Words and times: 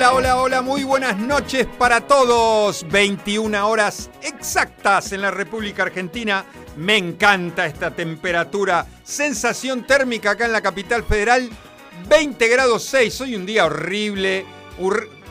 Hola, 0.00 0.14
hola, 0.14 0.36
hola, 0.38 0.62
muy 0.62 0.82
buenas 0.82 1.18
noches 1.18 1.66
para 1.78 2.00
todos. 2.00 2.86
21 2.90 3.68
horas 3.68 4.08
exactas 4.22 5.12
en 5.12 5.20
la 5.20 5.30
República 5.30 5.82
Argentina. 5.82 6.46
Me 6.78 6.96
encanta 6.96 7.66
esta 7.66 7.94
temperatura. 7.94 8.86
Sensación 9.04 9.86
térmica 9.86 10.30
acá 10.30 10.46
en 10.46 10.52
la 10.52 10.62
capital 10.62 11.04
federal. 11.04 11.50
20 12.08 12.48
grados 12.48 12.84
6. 12.84 13.20
Hoy 13.20 13.36
un 13.36 13.44
día 13.44 13.66
horrible. 13.66 14.46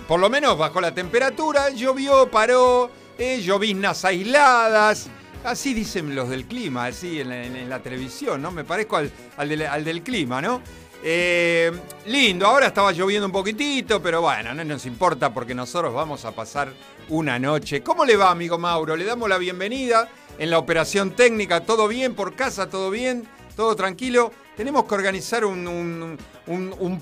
por 0.07 0.20
lo 0.20 0.29
menos 0.29 0.55
bajó 0.55 0.79
la 0.81 0.93
temperatura. 0.93 1.71
Llovió, 1.71 2.29
paró. 2.29 2.91
Eh, 3.17 3.41
lloviznas 3.41 4.05
aisladas. 4.05 5.07
Así 5.43 5.73
dicen 5.73 6.13
los 6.13 6.29
del 6.29 6.45
clima, 6.45 6.85
así 6.85 7.21
en 7.21 7.70
la, 7.70 7.79
televisión, 7.79 8.40
¿no? 8.40 8.51
Me 8.51 8.63
parezco 8.63 8.98
al, 8.98 9.12
al 9.35 9.84
del 9.84 10.04
clima, 10.04 10.43
¿no? 10.43 10.62
Eh, 11.02 11.71
lindo, 12.08 12.45
ahora 12.45 12.67
estaba 12.67 12.91
lloviendo 12.91 13.26
un 13.26 13.31
poquitito, 13.31 14.02
pero 14.02 14.21
bueno, 14.21 14.53
no 14.53 14.63
nos 14.66 14.85
importa 14.85 15.34
porque 15.34 15.55
nosotros 15.55 15.94
vamos 15.94 16.26
a 16.26 16.31
pasar 16.31 16.73
una 17.07 17.40
noche. 17.40 17.81
¿Cómo 17.81 18.03
le 18.03 18.17
va, 18.17 18.31
amigo 18.31 18.57
Mauro? 18.57 18.95
Le 18.95 19.05
damos 19.05 19.30
la 19.30 19.38
bienvenida 19.38 20.09
en 20.38 20.49
la 20.49 20.57
operación 20.57 21.12
técnica. 21.12 21.62
¿Todo 21.62 21.88
bien 21.88 22.16
por 22.16 22.35
casa? 22.35 22.70
¿Todo 22.70 22.90
bien? 22.91 23.26
¿Todo 23.55 23.76
tranquilo? 23.76 24.31
Tenemos 24.57 24.85
que 24.85 24.95
organizar 24.95 25.45
un, 25.45 26.17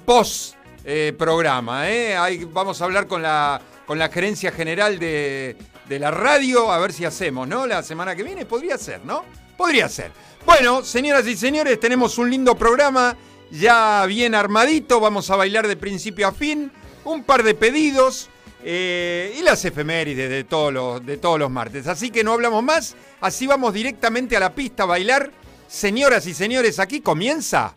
post 0.06 0.56
eh, 0.86 1.14
programa. 1.18 1.90
¿eh? 1.90 2.16
vamos 2.52 2.80
a 2.82 2.86
hablar 2.86 3.08
con 3.08 3.24
la, 3.24 3.60
con 3.88 3.98
la 3.98 4.10
gerencia 4.10 4.52
general 4.52 5.00
de, 5.00 5.58
de 5.90 6.00
la 6.00 6.12
radio, 6.12 6.72
a 6.72 6.78
ver 6.78 6.94
si 6.94 7.04
hacemos, 7.04 7.48
¿no? 7.48 7.66
La 7.66 7.82
semana 7.82 8.16
que 8.16 8.22
viene 8.22 8.46
podría 8.46 8.78
ser, 8.78 9.04
¿no? 9.04 9.26
Podría 9.58 9.90
ser. 9.90 10.12
Bueno, 10.46 10.84
señoras 10.84 11.26
y 11.28 11.36
señores, 11.36 11.80
tenemos 11.80 12.18
un 12.20 12.30
lindo 12.30 12.56
programa 12.56 13.18
ya 13.52 14.06
bien 14.06 14.36
armadito, 14.36 15.00
vamos 15.00 15.30
a 15.30 15.36
bailar 15.36 15.68
de 15.68 15.76
principio 15.76 16.28
a 16.28 16.32
fin, 16.32 16.72
un 17.06 17.24
par 17.24 17.44
de 17.44 17.54
pedidos 17.54 18.30
eh, 18.64 19.36
y 19.40 19.42
las 19.44 19.64
efemérides 19.66 20.30
de 20.30 20.44
todos, 20.44 20.74
los, 20.74 21.06
de 21.06 21.18
todos 21.18 21.40
los 21.40 21.50
martes. 21.50 21.88
Así 21.88 22.10
que 22.10 22.24
no 22.24 22.34
hablamos 22.34 22.64
más, 22.64 22.96
así 23.22 23.48
vamos 23.48 23.74
directamente 23.74 24.36
a 24.36 24.40
la 24.40 24.54
pista 24.54 24.84
a 24.84 24.88
bailar. 24.88 25.32
Señoras 25.68 26.26
y 26.28 26.34
señores, 26.34 26.80
aquí 26.80 27.02
comienza 27.02 27.76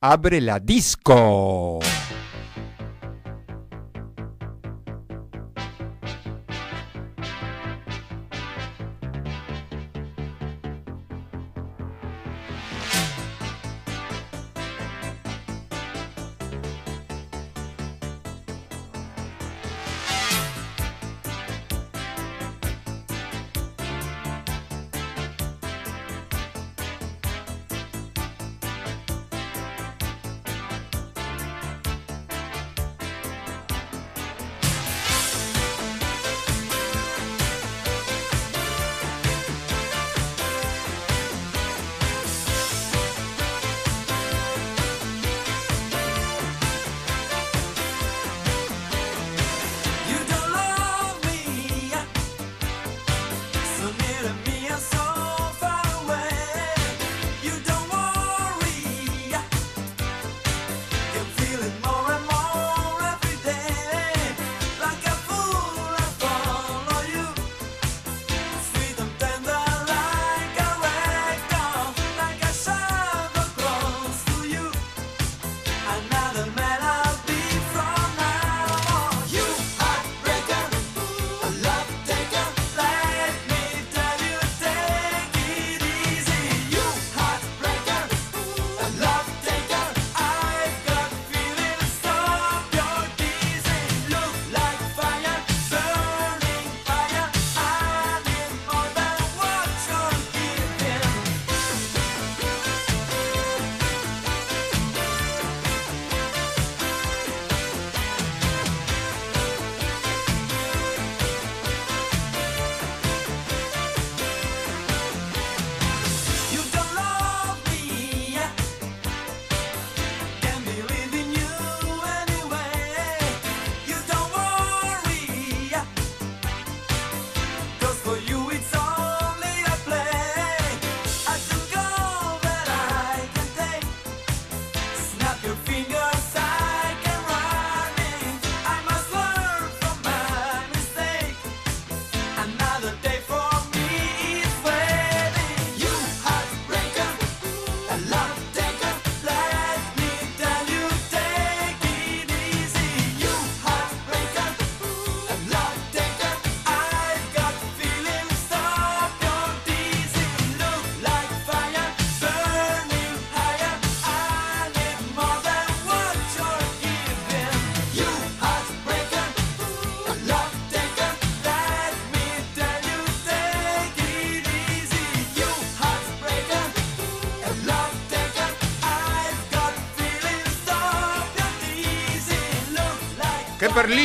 Abre 0.00 0.40
la 0.40 0.58
Disco. 0.58 1.78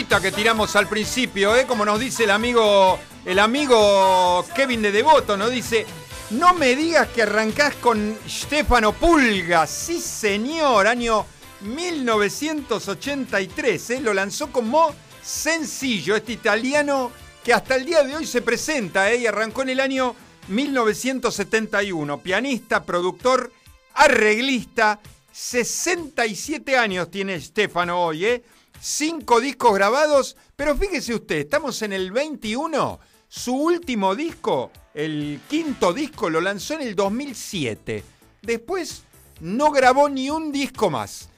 Que 0.07 0.31
tiramos 0.31 0.77
al 0.77 0.87
principio, 0.87 1.53
¿eh? 1.55 1.65
como 1.67 1.83
nos 1.83 1.99
dice 1.99 2.23
el 2.23 2.31
amigo, 2.31 2.97
el 3.25 3.39
amigo 3.39 4.45
Kevin 4.55 4.81
de 4.81 4.93
Devoto, 4.93 5.35
nos 5.35 5.51
dice, 5.51 5.85
no 6.29 6.53
me 6.53 6.77
digas 6.77 7.09
que 7.09 7.23
arrancás 7.23 7.75
con 7.75 8.17
Stefano 8.27 8.93
Pulga, 8.93 9.67
sí 9.67 9.99
señor, 9.99 10.87
año 10.87 11.25
1983, 11.59 13.89
¿eh? 13.89 13.99
lo 13.99 14.13
lanzó 14.13 14.49
como 14.49 14.95
sencillo, 15.21 16.15
este 16.15 16.31
italiano 16.31 17.11
que 17.43 17.53
hasta 17.53 17.75
el 17.75 17.85
día 17.85 18.01
de 18.03 18.15
hoy 18.15 18.25
se 18.25 18.41
presenta 18.41 19.11
¿eh? 19.11 19.17
y 19.17 19.27
arrancó 19.27 19.63
en 19.63 19.69
el 19.69 19.81
año 19.81 20.15
1971, 20.47 22.19
pianista, 22.19 22.85
productor, 22.85 23.51
arreglista, 23.93 25.01
67 25.33 26.77
años 26.77 27.11
tiene 27.11 27.41
Stefano 27.41 28.01
hoy, 28.01 28.25
¿eh? 28.25 28.41
Cinco 28.79 29.39
discos 29.41 29.73
grabados, 29.73 30.37
pero 30.55 30.75
fíjese 30.75 31.15
usted, 31.15 31.37
estamos 31.37 31.81
en 31.81 31.93
el 31.93 32.11
21. 32.11 32.99
Su 33.27 33.55
último 33.55 34.15
disco, 34.15 34.71
el 34.93 35.41
quinto 35.49 35.93
disco, 35.93 36.29
lo 36.29 36.41
lanzó 36.41 36.75
en 36.75 36.81
el 36.81 36.95
2007. 36.95 38.03
Después 38.41 39.03
no 39.41 39.71
grabó 39.71 40.09
ni 40.09 40.29
un 40.29 40.51
disco 40.51 40.89
más. 40.89 41.29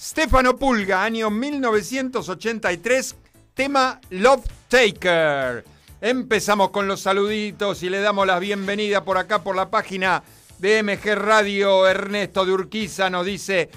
Stefano 0.00 0.56
Pulga, 0.56 1.02
año 1.02 1.30
1983, 1.30 3.16
tema 3.54 4.00
Love 4.10 4.46
Taker. 4.68 5.64
Empezamos 6.00 6.70
con 6.70 6.86
los 6.86 7.00
saluditos 7.00 7.82
y 7.82 7.90
le 7.90 8.00
damos 8.00 8.26
la 8.26 8.38
bienvenida 8.38 9.04
por 9.04 9.18
acá 9.18 9.42
por 9.42 9.56
la 9.56 9.70
página 9.70 10.22
de 10.58 10.82
MG 10.84 11.16
Radio. 11.16 11.88
Ernesto 11.88 12.44
de 12.44 12.52
Urquiza 12.52 13.10
nos 13.10 13.26
dice, 13.26 13.70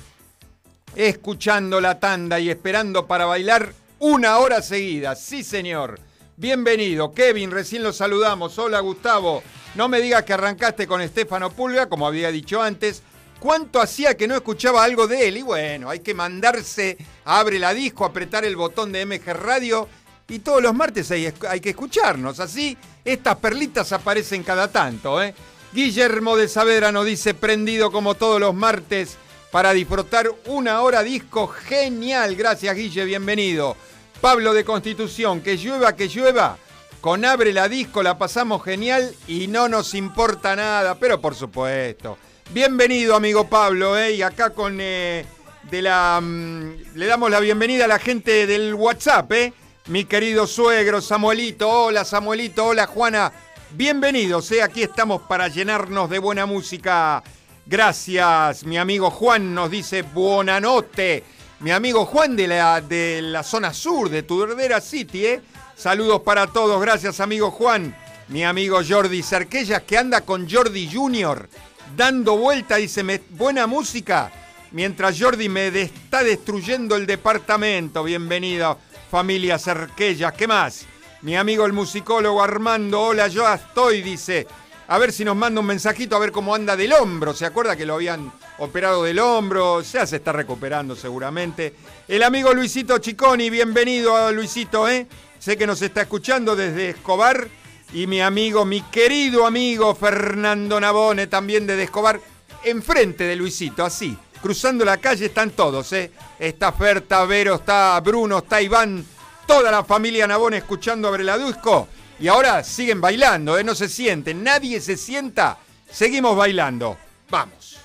escuchando 0.96 1.80
la 1.80 2.00
tanda 2.00 2.40
y 2.40 2.50
esperando 2.50 3.08
para 3.08 3.26
bailar 3.26 3.74
una 4.00 4.38
hora 4.38 4.62
seguida. 4.62 5.16
Sí, 5.16 5.44
señor. 5.44 6.00
Bienvenido. 6.38 7.14
Kevin, 7.14 7.52
recién 7.52 7.84
lo 7.84 7.94
saludamos. 7.94 8.58
Hola, 8.58 8.80
Gustavo. 8.80 9.44
No 9.76 9.88
me 9.88 10.02
digas 10.02 10.24
que 10.24 10.34
arrancaste 10.34 10.88
con 10.88 11.02
Estefano 11.02 11.52
Pulga, 11.52 11.88
como 11.88 12.08
había 12.08 12.32
dicho 12.32 12.62
antes. 12.62 13.04
¿Cuánto 13.40 13.82
hacía 13.82 14.16
que 14.16 14.28
no 14.28 14.36
escuchaba 14.36 14.84
algo 14.84 15.08
de 15.08 15.28
él? 15.28 15.38
Y 15.38 15.42
bueno, 15.42 15.90
hay 15.90 16.00
que 16.00 16.14
mandarse, 16.14 16.98
abre 17.26 17.58
la 17.58 17.74
disco, 17.74 18.06
apretar 18.06 18.46
el 18.46 18.56
botón 18.56 18.92
de 18.92 19.06
MG 19.06 19.34
Radio 19.34 19.88
y 20.28 20.40
todos 20.40 20.62
los 20.62 20.74
martes 20.74 21.10
hay, 21.12 21.60
que 21.60 21.72
escucharnos. 21.72 22.40
Así, 22.40 22.78
estas 23.04 23.38
perlitas 23.38 23.92
aparecen 23.94 24.44
cada 24.44 24.68
tanto. 24.68 25.22
¿eh? 25.22 25.34
Guillermo 25.74 26.38
de 26.38 26.48
Saavedra 26.48 26.92
nos 26.92 27.06
dice, 27.06 27.34
prendido 27.34 27.92
como 27.92 28.16
todos 28.16 28.40
los 28.40 28.54
martes 28.54 29.18
para 29.52 29.74
disfrutar 29.74 30.30
una 30.46 30.82
hora 30.82 31.04
disco 31.04 31.48
genial. 31.48 32.36
Gracias, 32.36 32.76
Guille, 32.76 33.06
bienvenido. 33.06 33.76
Pablo 34.22 34.54
de 34.54 34.64
Constitución, 34.64 35.42
que 35.42 35.58
llueva, 35.58 35.96
que 35.96 36.08
llueva. 36.08 36.58
Con 37.02 37.26
Abre 37.26 37.52
la 37.52 37.68
Disco 37.68 38.04
la 38.04 38.18
pasamos 38.18 38.64
genial 38.64 39.14
y 39.28 39.48
no 39.48 39.68
nos 39.68 39.96
importa 39.96 40.56
nada, 40.56 40.96
pero 40.96 41.20
por 41.20 41.36
supuesto. 41.36 42.18
Bienvenido, 42.52 43.16
amigo 43.16 43.48
Pablo, 43.50 43.98
¿eh? 43.98 44.14
y 44.14 44.22
acá 44.22 44.52
con. 44.52 44.78
Eh, 44.80 45.26
de 45.70 45.82
la, 45.82 46.20
mm, 46.22 46.96
le 46.96 47.06
damos 47.06 47.30
la 47.30 47.40
bienvenida 47.40 47.86
a 47.86 47.88
la 47.88 48.00
gente 48.00 48.48
del 48.48 48.74
WhatsApp, 48.74 49.32
¿eh? 49.32 49.54
Mi 49.88 50.06
querido 50.06 50.48
suegro, 50.48 51.02
Samuelito. 51.02 51.70
Hola, 51.70 52.06
Samuelito. 52.06 52.68
Hola, 52.68 52.88
Juana. 52.88 53.32
Bienvenidos, 53.72 54.52
¿eh? 54.52 54.62
Aquí 54.62 54.84
estamos 54.84 55.24
para 55.24 55.48
llenarnos 55.48 56.10
de 56.10 56.20
buena 56.20 56.46
música. 56.46 57.24
Gracias, 57.72 58.66
mi 58.66 58.78
amigo 58.78 59.10
Juan 59.10 59.56
nos 59.56 59.72
dice 59.72 60.02
buonanotte. 60.02 61.24
Mi 61.62 61.72
amigo 61.72 62.06
Juan 62.06 62.36
de 62.36 62.46
la, 62.46 62.82
de 62.82 63.22
la 63.22 63.44
zona 63.44 63.74
sur 63.74 64.10
de 64.10 64.24
Tudordera 64.24 64.82
City, 64.82 65.26
¿eh? 65.26 65.42
Saludos 65.74 66.20
para 66.20 66.48
todos, 66.48 66.82
gracias 66.82 67.22
amigo 67.22 67.50
Juan. 67.50 67.96
Mi 68.28 68.44
amigo 68.44 68.82
Jordi 68.86 69.24
Cerquellas 69.24 69.84
que 69.84 69.98
anda 69.98 70.20
con 70.20 70.50
Jordi 70.50 70.90
Junior 70.92 71.48
dando 71.96 72.36
vuelta, 72.36 72.76
dice, 72.76 73.22
buena 73.30 73.68
música, 73.68 74.30
mientras 74.72 75.18
Jordi 75.18 75.48
me 75.48 75.68
está 75.68 76.26
destruyendo 76.26 76.98
el 76.98 77.08
departamento. 77.08 78.04
Bienvenido, 78.04 78.80
familia 79.10 79.58
Cerquellas. 79.58 80.34
¿Qué 80.34 80.46
más? 80.46 80.86
Mi 81.22 81.38
amigo 81.38 81.66
el 81.66 81.72
musicólogo 81.72 82.44
Armando, 82.44 83.02
hola, 83.02 83.30
yo 83.30 83.48
estoy, 83.50 84.02
dice. 84.02 84.46
A 84.92 84.98
ver 84.98 85.14
si 85.14 85.24
nos 85.24 85.38
manda 85.38 85.62
un 85.62 85.68
mensajito 85.68 86.18
a 86.18 86.20
ver 86.20 86.34
cómo 86.34 86.54
anda 86.54 86.76
del 86.76 86.92
hombro. 86.92 87.34
¿Se 87.34 87.46
acuerda 87.46 87.78
que 87.78 87.86
lo 87.86 87.94
habían 87.94 88.30
operado 88.58 89.04
del 89.04 89.20
hombro? 89.20 89.82
Ya 89.84 90.06
se 90.06 90.18
está 90.18 90.34
recuperando 90.34 90.98
seguramente. 90.98 91.74
El 92.10 92.22
amigo 92.24 92.54
Luisito 92.54 92.98
Chiconi, 92.98 93.50
bienvenido 93.50 94.34
Luisito, 94.34 94.90
¿eh? 94.90 95.08
Sé 95.40 95.56
que 95.56 95.66
nos 95.66 95.82
está 95.82 96.02
escuchando 96.02 96.58
desde 96.58 96.90
Escobar 96.90 97.48
y 97.94 98.06
mi 98.06 98.20
amigo, 98.20 98.66
mi 98.66 98.82
querido 98.82 99.46
amigo 99.46 99.96
Fernando 99.96 100.78
Nabone, 100.78 101.28
también 101.28 101.66
de 101.66 101.82
Escobar, 101.82 102.20
enfrente 102.66 103.24
de 103.24 103.38
Luisito, 103.38 103.86
así. 103.86 104.18
Cruzando 104.42 104.84
la 104.84 104.98
calle 104.98 105.28
están 105.28 105.52
todos, 105.52 105.94
¿eh? 105.94 106.12
Está 106.38 106.74
Ferta, 106.74 107.24
Vero, 107.24 107.56
está 107.56 107.98
Bruno, 108.02 108.40
está 108.40 108.62
Iván, 108.62 109.06
toda 109.48 109.72
la 109.72 109.86
familia 109.86 110.28
Nabone 110.28 110.58
escuchando 110.58 111.08
a 111.08 111.12
Breladusco. 111.12 111.88
Y 112.22 112.28
ahora 112.28 112.64
siguen 112.64 113.02
bailando, 113.02 113.58
¿eh? 113.58 113.64
No 113.64 113.74
se 113.74 113.90
sienten, 113.90 114.44
nadie 114.44 114.80
se 114.80 114.96
sienta. 114.96 115.58
Seguimos 115.90 116.38
bailando. 116.38 116.96
Vamos. 117.32 117.81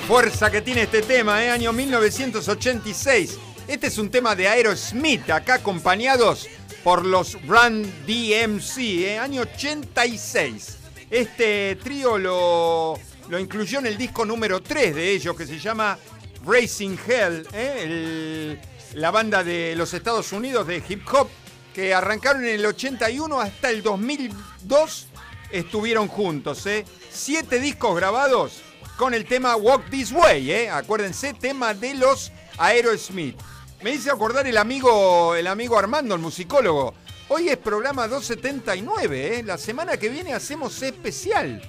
Fuerza 0.00 0.50
que 0.50 0.62
tiene 0.62 0.82
este 0.82 1.02
tema, 1.02 1.44
¿eh? 1.44 1.50
año 1.50 1.72
1986. 1.72 3.38
Este 3.68 3.86
es 3.86 3.98
un 3.98 4.10
tema 4.10 4.34
de 4.34 4.48
Aerosmith, 4.48 5.30
acá 5.30 5.54
acompañados 5.54 6.48
por 6.82 7.04
los 7.04 7.40
Run 7.46 7.82
DMC, 8.06 8.78
¿eh? 8.78 9.18
año 9.18 9.42
86. 9.42 10.78
Este 11.10 11.76
trío 11.76 12.18
lo, 12.18 12.98
lo 13.28 13.38
incluyó 13.38 13.78
en 13.78 13.86
el 13.86 13.96
disco 13.96 14.24
número 14.24 14.62
3 14.62 14.94
de 14.94 15.10
ellos, 15.12 15.36
que 15.36 15.46
se 15.46 15.58
llama 15.58 15.98
Racing 16.44 16.96
Hell, 17.06 17.46
¿eh? 17.52 18.60
la 18.94 19.10
banda 19.10 19.44
de 19.44 19.74
los 19.76 19.94
Estados 19.94 20.32
Unidos 20.32 20.66
de 20.66 20.82
hip 20.88 21.06
hop, 21.12 21.28
que 21.72 21.94
arrancaron 21.94 22.44
en 22.44 22.54
el 22.54 22.66
81 22.66 23.40
hasta 23.40 23.70
el 23.70 23.82
2002, 23.82 25.06
estuvieron 25.50 26.08
juntos. 26.08 26.66
¿eh? 26.66 26.84
Siete 27.10 27.60
discos 27.60 27.96
grabados 27.96 28.62
con 28.96 29.14
el 29.14 29.24
tema 29.24 29.56
Walk 29.56 29.90
This 29.90 30.12
Way, 30.12 30.50
¿eh? 30.50 30.70
Acuérdense, 30.70 31.34
tema 31.34 31.74
de 31.74 31.94
los 31.94 32.30
Aerosmith. 32.58 33.36
Me 33.82 33.92
dice 33.92 34.10
acordar 34.10 34.46
el 34.46 34.56
amigo, 34.56 35.34
el 35.34 35.46
amigo 35.46 35.78
Armando, 35.78 36.14
el 36.14 36.20
musicólogo. 36.20 36.94
Hoy 37.28 37.48
es 37.48 37.56
programa 37.56 38.06
279, 38.06 39.38
¿eh? 39.38 39.42
La 39.42 39.58
semana 39.58 39.96
que 39.96 40.08
viene 40.08 40.32
hacemos 40.32 40.80
especial. 40.82 41.60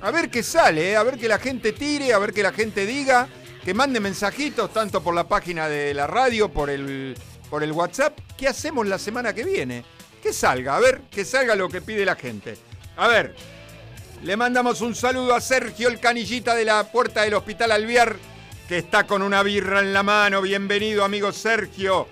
A 0.00 0.10
ver 0.10 0.30
qué 0.30 0.42
sale, 0.42 0.92
¿eh? 0.92 0.96
a 0.96 1.02
ver 1.02 1.18
que 1.18 1.28
la 1.28 1.38
gente 1.38 1.72
tire, 1.72 2.14
a 2.14 2.18
ver 2.18 2.32
que 2.32 2.42
la 2.42 2.52
gente 2.52 2.86
diga. 2.86 3.28
que 3.64 3.74
mande 3.74 4.00
mensajitos 4.00 4.72
tanto 4.72 5.02
por 5.02 5.14
la 5.14 5.28
página 5.28 5.68
de 5.68 5.92
la 5.92 6.06
radio, 6.06 6.48
por 6.48 6.70
el, 6.70 7.14
por 7.50 7.62
el 7.62 7.72
WhatsApp. 7.72 8.18
¿Qué 8.38 8.48
hacemos 8.48 8.86
la 8.86 8.98
semana 8.98 9.34
que 9.34 9.44
viene? 9.44 9.84
Que 10.22 10.32
salga, 10.32 10.76
a 10.76 10.80
ver, 10.80 11.02
que 11.10 11.26
salga 11.26 11.54
lo 11.54 11.68
que 11.68 11.82
pide 11.82 12.06
la 12.06 12.16
gente. 12.16 12.56
A 12.96 13.06
ver, 13.08 13.34
le 14.22 14.36
mandamos 14.36 14.80
un 14.82 14.94
saludo 14.94 15.34
a 15.34 15.40
Sergio, 15.40 15.88
el 15.88 15.98
canillita 15.98 16.54
de 16.54 16.64
la 16.64 16.84
puerta 16.84 17.22
del 17.22 17.34
Hospital 17.34 17.72
Alviar, 17.72 18.16
que 18.68 18.78
está 18.78 19.06
con 19.06 19.22
una 19.22 19.42
birra 19.42 19.80
en 19.80 19.92
la 19.92 20.02
mano. 20.02 20.42
Bienvenido, 20.42 21.04
amigo 21.04 21.32
Sergio. 21.32 22.06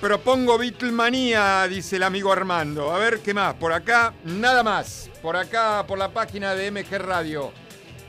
Propongo 0.00 0.58
Beatlemanía, 0.58 1.66
dice 1.68 1.96
el 1.96 2.02
amigo 2.02 2.32
Armando. 2.32 2.92
A 2.92 2.98
ver, 2.98 3.20
¿qué 3.20 3.32
más? 3.32 3.54
Por 3.54 3.72
acá, 3.72 4.12
nada 4.24 4.62
más. 4.62 5.08
Por 5.22 5.36
acá, 5.36 5.84
por 5.86 5.98
la 5.98 6.12
página 6.12 6.54
de 6.54 6.70
MG 6.70 6.98
Radio. 6.98 7.52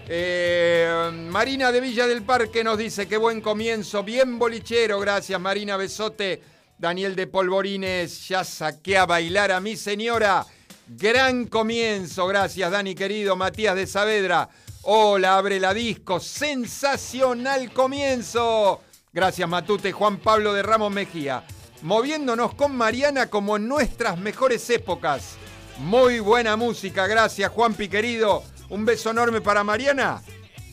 Eh, 0.10 1.12
Marina 1.30 1.72
de 1.72 1.82
Villa 1.82 2.08
del 2.08 2.24
Parque 2.24 2.64
nos 2.64 2.78
dice, 2.78 3.08
qué 3.08 3.18
buen 3.18 3.42
comienzo, 3.42 4.04
bien 4.04 4.40
bolichero, 4.40 5.00
gracias 5.00 5.40
Marina, 5.40 5.78
besote. 5.78 6.42
Daniel 6.78 7.16
de 7.16 7.26
Polvorines, 7.26 8.28
ya 8.28 8.44
saqué 8.44 8.98
a 8.98 9.08
bailar 9.08 9.52
a 9.52 9.60
mi 9.60 9.76
señora. 9.76 10.46
Gran 10.90 11.48
comienzo, 11.48 12.28
gracias 12.28 12.72
Dani 12.72 12.96
querido. 12.96 13.36
Matías 13.36 13.76
de 13.76 13.86
Saavedra, 13.86 14.48
hola, 14.84 15.38
abre 15.38 15.60
la 15.60 15.74
disco, 15.74 16.22
sensacional 16.22 17.74
comienzo. 17.74 18.82
Gracias 19.12 19.50
Matute, 19.50 19.92
Juan 19.92 20.16
Pablo 20.18 20.54
de 20.54 20.64
Ramos 20.64 20.94
Mejía. 20.94 21.44
Moviéndonos 21.82 22.54
con 22.54 22.74
Mariana 22.74 23.30
como 23.30 23.58
en 23.58 23.68
nuestras 23.68 24.18
mejores 24.18 24.70
épocas. 24.70 25.36
Muy 25.80 26.22
buena 26.22 26.56
música, 26.56 27.06
gracias 27.06 27.52
Juanpi 27.52 27.90
querido. 27.90 28.44
Un 28.70 28.86
beso 28.86 29.12
enorme 29.12 29.42
para 29.42 29.66
Mariana, 29.66 30.22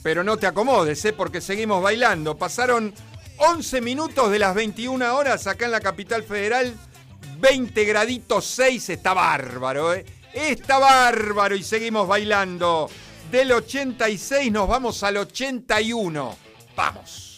pero 0.04 0.23
no 0.23 0.37
te 0.37 0.47
acomodes, 0.47 1.04
¿eh? 1.06 1.12
porque 1.12 1.40
seguimos 1.40 1.83
bailando. 1.83 2.37
Pasaron 2.37 2.94
11 3.38 3.80
minutos 3.80 4.30
de 4.30 4.38
las 4.38 4.54
21 4.54 5.16
horas 5.16 5.49
acá 5.49 5.64
en 5.64 5.73
la 5.73 5.80
capital 5.80 6.23
federal. 6.23 6.73
20 7.45 7.85
graditos 7.85 8.47
6, 8.47 8.89
está 8.89 9.13
bárbaro, 9.13 9.93
¿eh? 9.93 10.03
Está 10.33 10.79
bárbaro 10.79 11.55
y 11.55 11.63
seguimos 11.63 12.09
bailando. 12.09 12.89
Del 13.31 13.53
86 13.53 14.51
nos 14.51 14.67
vamos 14.67 15.03
al 15.03 15.19
81. 15.19 16.37
Vamos. 16.75 17.34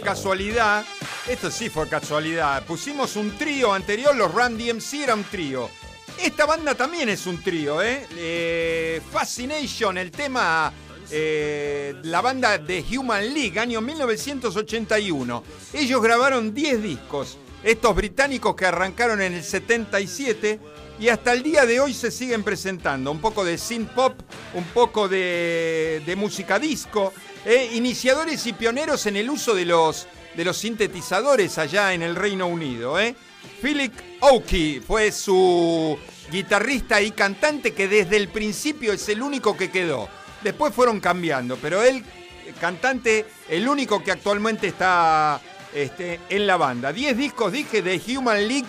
Casualidad. 0.00 0.84
Esto 1.28 1.50
sí 1.50 1.68
fue 1.68 1.88
casualidad. 1.88 2.64
Pusimos 2.64 3.16
un 3.16 3.36
trío 3.36 3.72
anterior, 3.72 4.14
los 4.14 4.32
Run 4.32 4.56
DMC 4.56 4.94
era 5.02 5.14
un 5.14 5.24
trío. 5.24 5.68
Esta 6.22 6.46
banda 6.46 6.74
también 6.74 7.08
es 7.08 7.26
un 7.26 7.42
trío, 7.42 7.82
¿eh? 7.82 8.06
eh 8.16 9.02
Fascination, 9.12 9.98
el 9.98 10.10
tema, 10.10 10.72
eh, 11.10 11.94
la 12.04 12.20
banda 12.20 12.56
de 12.58 12.84
Human 12.96 13.34
League, 13.34 13.58
año 13.60 13.80
1981. 13.80 15.44
Ellos 15.74 16.02
grabaron 16.02 16.54
10 16.54 16.82
discos. 16.82 17.38
Estos 17.62 17.94
británicos 17.94 18.54
que 18.54 18.66
arrancaron 18.66 19.20
en 19.20 19.34
el 19.34 19.44
77 19.44 20.60
y 20.98 21.08
hasta 21.08 21.32
el 21.32 21.42
día 21.42 21.66
de 21.66 21.80
hoy 21.80 21.92
se 21.92 22.10
siguen 22.10 22.42
presentando. 22.42 23.10
Un 23.10 23.20
poco 23.20 23.44
de 23.44 23.58
synth 23.58 23.90
pop, 23.90 24.14
un 24.54 24.64
poco 24.64 25.08
de, 25.08 26.14
música 26.16 26.58
disco. 26.58 27.12
Eh, 27.44 27.70
iniciadores 27.74 28.46
y 28.46 28.52
pioneros 28.52 29.06
en 29.06 29.16
el 29.16 29.28
uso 29.30 29.54
de 29.54 29.66
los, 29.66 30.06
sintetizadores 30.52 31.58
allá 31.58 31.92
en 31.92 32.02
el 32.02 32.16
Reino 32.16 32.46
Unido. 32.46 32.98
Eh. 32.98 33.14
Philip 33.62 33.92
Oakey 34.20 34.80
fue 34.80 35.12
su 35.12 35.98
guitarrista 36.30 37.00
y 37.00 37.12
cantante 37.12 37.72
que 37.72 37.88
desde 37.88 38.16
el 38.16 38.28
principio 38.28 38.92
es 38.92 39.08
el 39.08 39.22
único 39.22 39.56
que 39.56 39.70
quedó. 39.70 40.08
Después 40.42 40.74
fueron 40.74 41.00
cambiando, 41.00 41.56
pero 41.56 41.82
él, 41.82 42.04
cantante, 42.60 43.26
el 43.48 43.68
único 43.68 44.02
que 44.02 44.12
actualmente 44.12 44.68
está 44.68 45.40
este, 45.74 46.20
en 46.28 46.46
la 46.46 46.56
banda. 46.56 46.92
Diez 46.92 47.16
discos, 47.16 47.52
dije, 47.52 47.82
de 47.82 48.00
Human 48.08 48.46
League, 48.48 48.66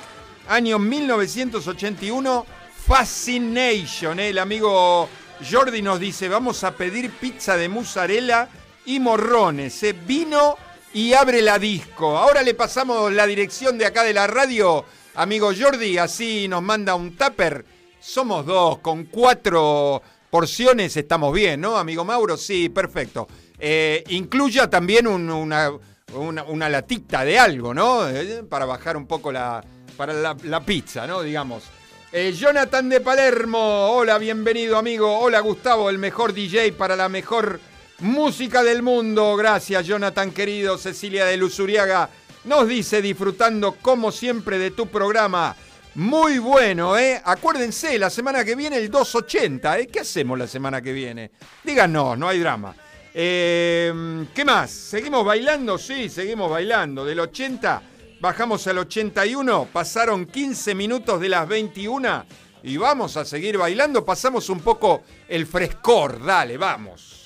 año 0.47 0.79
1981. 0.79 2.45
Fascination, 2.87 4.19
eh. 4.19 4.29
el 4.29 4.39
amigo 4.39 5.09
Jordi 5.49 5.81
nos 5.81 5.99
dice, 5.99 6.29
vamos 6.29 6.63
a 6.63 6.71
pedir 6.75 7.11
pizza 7.11 7.57
de 7.57 7.67
mozzarella 7.67 8.47
y 8.85 8.99
morrones. 8.99 9.83
¿eh? 9.83 9.93
Vino 9.93 10.57
y 10.93 11.13
abre 11.13 11.41
la 11.41 11.59
disco. 11.59 12.17
Ahora 12.17 12.43
le 12.43 12.53
pasamos 12.53 13.11
la 13.11 13.27
dirección 13.27 13.77
de 13.77 13.85
acá 13.85 14.03
de 14.03 14.13
la 14.13 14.25
radio, 14.27 14.85
amigo 15.15 15.51
Jordi, 15.57 15.97
así 15.97 16.47
nos 16.47 16.63
manda 16.63 16.95
un 16.95 17.17
tupper. 17.17 17.65
Somos 17.99 18.45
dos, 18.45 18.79
con 18.79 19.05
cuatro 19.05 20.01
porciones 20.29 20.95
estamos 20.95 21.33
bien, 21.33 21.59
¿no, 21.59 21.77
amigo 21.77 22.05
Mauro? 22.05 22.37
Sí, 22.37 22.69
perfecto. 22.69 23.27
Eh, 23.59 24.03
incluya 24.09 24.69
también 24.69 25.07
una, 25.07 25.71
una, 26.13 26.69
latita 26.69 27.25
de 27.25 27.37
algo, 27.37 27.73
¿no? 27.73 28.01
Para 28.49 28.65
bajar 28.65 28.95
un 28.95 29.07
poco 29.07 29.31
la, 29.31 29.63
para 29.97 30.13
la, 30.13 30.59
pizza, 30.61 31.07
¿no? 31.07 31.21
Digamos. 31.21 31.63
Eh, 32.11 32.31
Jonathan 32.31 32.87
de 32.87 33.01
Palermo, 33.01 33.89
hola, 33.89 34.17
bienvenido 34.17 34.77
amigo. 34.77 35.19
Hola 35.19 35.39
Gustavo, 35.41 35.89
el 35.89 35.97
mejor 35.97 36.33
DJ 36.33 36.71
para 36.73 36.95
la 36.95 37.09
mejor 37.09 37.59
música 37.99 38.63
del 38.63 38.81
mundo. 38.83 39.35
Gracias 39.35 39.85
Jonathan 39.85 40.31
querido. 40.31 40.77
Cecilia 40.77 41.25
de 41.25 41.35
Luzuriaga 41.35 42.09
nos 42.45 42.67
dice 42.67 43.01
disfrutando 43.01 43.73
como 43.73 44.11
siempre 44.11 44.57
de 44.57 44.71
tu 44.71 44.87
programa. 44.87 45.55
Muy 45.95 46.37
bueno, 46.37 46.95
¿eh? 46.95 47.19
Acuérdense, 47.25 47.97
la 47.97 48.11
semana 48.11 48.45
que 48.45 48.55
viene 48.55 48.77
el 48.77 48.91
280, 48.91 49.79
¿eh? 49.79 49.87
¿Qué 49.87 50.01
hacemos 50.01 50.37
la 50.37 50.47
semana 50.47 50.79
que 50.79 50.93
viene? 50.93 51.31
Díganos, 51.63 52.17
no 52.17 52.29
hay 52.29 52.39
drama. 52.39 52.75
Eh, 53.13 54.27
¿Qué 54.33 54.45
más? 54.45 54.69
¿Seguimos 54.69 55.25
bailando? 55.25 55.77
Sí, 55.79 56.07
seguimos 56.07 56.51
bailando. 56.51 57.03
Del 57.03 57.19
80 57.19 57.81
bajamos 58.19 58.67
al 58.67 58.79
81, 58.79 59.69
pasaron 59.71 60.25
15 60.25 60.75
minutos 60.75 61.19
de 61.21 61.29
las 61.29 61.47
21 61.47 62.25
y 62.63 62.77
vamos 62.77 63.17
a 63.17 63.25
seguir 63.25 63.57
bailando. 63.57 64.03
Pasamos 64.03 64.49
un 64.49 64.59
poco 64.59 65.03
el 65.27 65.45
frescor, 65.45 66.23
dale, 66.23 66.57
vamos. 66.57 67.16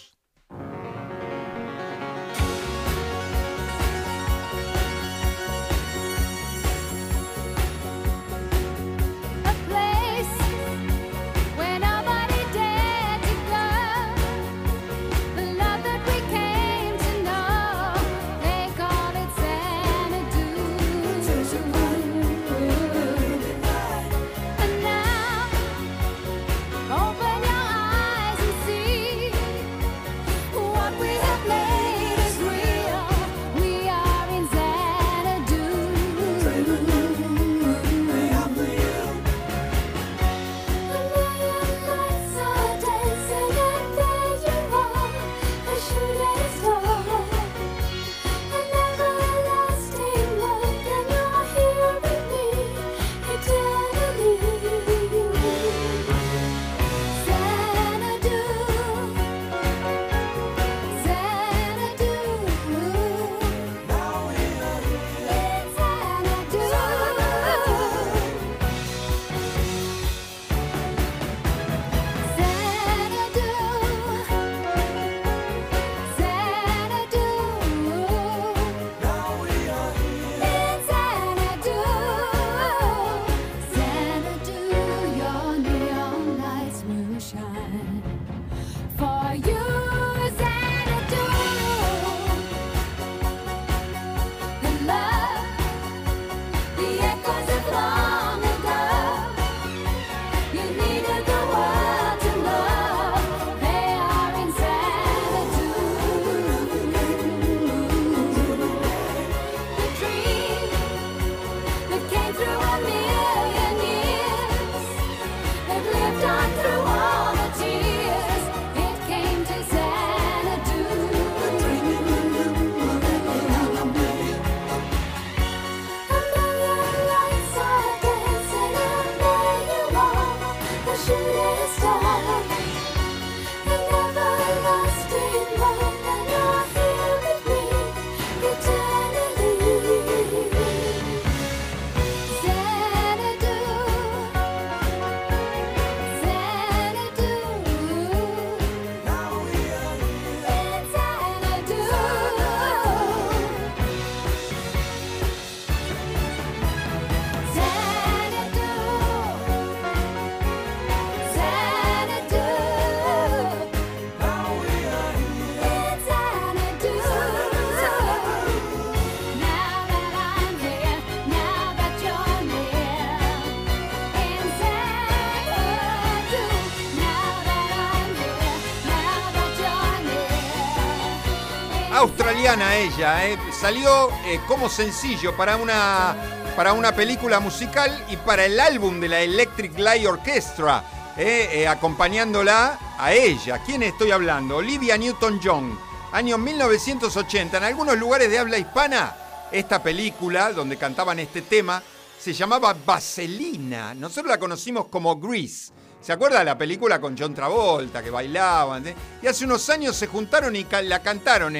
Australiana 182.01 182.75
ella, 182.77 183.27
¿eh? 183.27 183.37
salió 183.51 184.09
eh, 184.25 184.39
como 184.47 184.69
sencillo 184.69 185.35
para 185.37 185.55
una, 185.55 186.15
para 186.55 186.73
una 186.73 186.95
película 186.95 187.39
musical 187.39 188.05
y 188.09 188.17
para 188.17 188.45
el 188.45 188.59
álbum 188.59 188.99
de 188.99 189.07
la 189.07 189.21
Electric 189.21 189.77
Light 189.77 190.07
Orchestra, 190.07 190.83
¿eh? 191.15 191.67
acompañándola 191.67 192.79
a 192.97 193.13
ella. 193.13 193.61
¿Quién 193.63 193.83
estoy 193.83 194.09
hablando? 194.09 194.57
Olivia 194.57 194.97
Newton-John, 194.97 195.77
año 196.11 196.39
1980. 196.39 197.57
En 197.57 197.63
algunos 197.63 197.97
lugares 197.97 198.31
de 198.31 198.39
habla 198.39 198.57
hispana, 198.57 199.15
esta 199.51 199.83
película 199.83 200.53
donde 200.53 200.77
cantaban 200.77 201.19
este 201.19 201.43
tema 201.43 201.83
se 202.19 202.33
llamaba 202.33 202.75
Vaselina. 202.85 203.93
Nosotros 203.93 204.31
la 204.31 204.39
conocimos 204.39 204.87
como 204.87 205.19
Grease. 205.19 205.71
¿Se 206.01 206.11
acuerda 206.11 206.39
de 206.39 206.45
la 206.45 206.57
película 206.57 206.99
con 206.99 207.15
John 207.15 207.35
Travolta 207.35 208.01
que 208.01 208.09
bailaban? 208.09 208.83
Y 209.21 209.27
hace 209.27 209.45
unos 209.45 209.69
años 209.69 209.95
se 209.95 210.07
juntaron 210.07 210.55
y 210.55 210.65
la 210.83 211.03
cantaron 211.03 211.55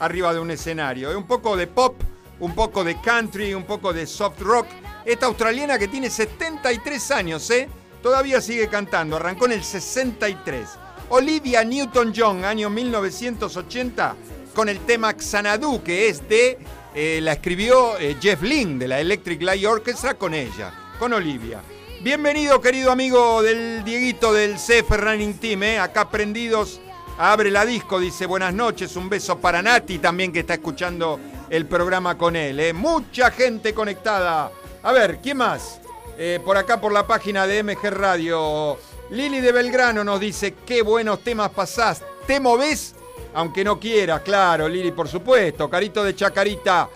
arriba 0.00 0.34
de 0.34 0.40
un 0.40 0.50
escenario. 0.50 1.16
Un 1.16 1.26
poco 1.26 1.56
de 1.56 1.68
pop, 1.68 1.94
un 2.40 2.52
poco 2.52 2.82
de 2.82 3.00
country, 3.00 3.54
un 3.54 3.62
poco 3.62 3.92
de 3.92 4.06
soft 4.08 4.40
rock. 4.40 4.66
Esta 5.04 5.26
australiana 5.26 5.78
que 5.78 5.86
tiene 5.86 6.10
73 6.10 7.10
años, 7.12 7.48
¿eh? 7.50 7.68
Todavía 8.02 8.40
sigue 8.40 8.68
cantando, 8.68 9.16
arrancó 9.16 9.46
en 9.46 9.52
el 9.52 9.62
63. 9.62 10.68
Olivia 11.10 11.62
Newton-John, 11.62 12.44
año 12.44 12.68
1980, 12.68 14.16
con 14.52 14.68
el 14.68 14.80
tema 14.80 15.14
Xanadu, 15.14 15.84
que 15.84 16.08
es 16.08 16.28
de, 16.28 16.58
eh, 16.92 17.20
la 17.22 17.34
escribió 17.34 17.96
eh, 17.98 18.16
Jeff 18.20 18.42
Lynne 18.42 18.80
de 18.80 18.88
la 18.88 18.98
Electric 18.98 19.40
Light 19.42 19.64
Orchestra 19.64 20.14
con 20.14 20.34
ella, 20.34 20.72
con 20.98 21.12
Olivia. 21.12 21.60
Bienvenido, 22.02 22.60
querido 22.60 22.92
amigo 22.92 23.42
del 23.42 23.82
Dieguito 23.84 24.32
del 24.32 24.54
CF 24.56 24.90
Running 24.90 25.38
Team, 25.38 25.80
acá 25.80 26.08
prendidos 26.08 26.80
Abre 27.18 27.50
la 27.50 27.64
disco, 27.64 27.98
dice 27.98 28.26
buenas 28.26 28.52
noches, 28.52 28.94
un 28.94 29.08
beso 29.08 29.38
para 29.38 29.62
Nati 29.62 29.98
también 29.98 30.32
que 30.32 30.40
está 30.40 30.54
escuchando 30.54 31.18
el 31.48 31.64
programa 31.64 32.18
con 32.18 32.36
él. 32.36 32.60
¿eh? 32.60 32.74
Mucha 32.74 33.30
gente 33.30 33.72
conectada. 33.72 34.50
A 34.82 34.92
ver, 34.92 35.20
¿quién 35.22 35.38
más? 35.38 35.80
Eh, 36.18 36.40
por 36.44 36.58
acá 36.58 36.78
por 36.78 36.92
la 36.92 37.06
página 37.06 37.46
de 37.46 37.62
MG 37.62 37.90
Radio. 37.90 38.76
Lili 39.08 39.40
de 39.40 39.50
Belgrano 39.50 40.04
nos 40.04 40.20
dice, 40.20 40.56
qué 40.66 40.82
buenos 40.82 41.20
temas 41.20 41.48
pasás. 41.50 42.02
¿Te 42.26 42.38
movés? 42.38 42.94
aunque 43.36 43.62
no 43.62 43.78
quiera, 43.78 44.20
claro, 44.20 44.66
Lili, 44.66 44.92
por 44.92 45.08
supuesto. 45.08 45.68
Carito 45.68 46.02
de 46.02 46.16
Chacarita, 46.16 46.88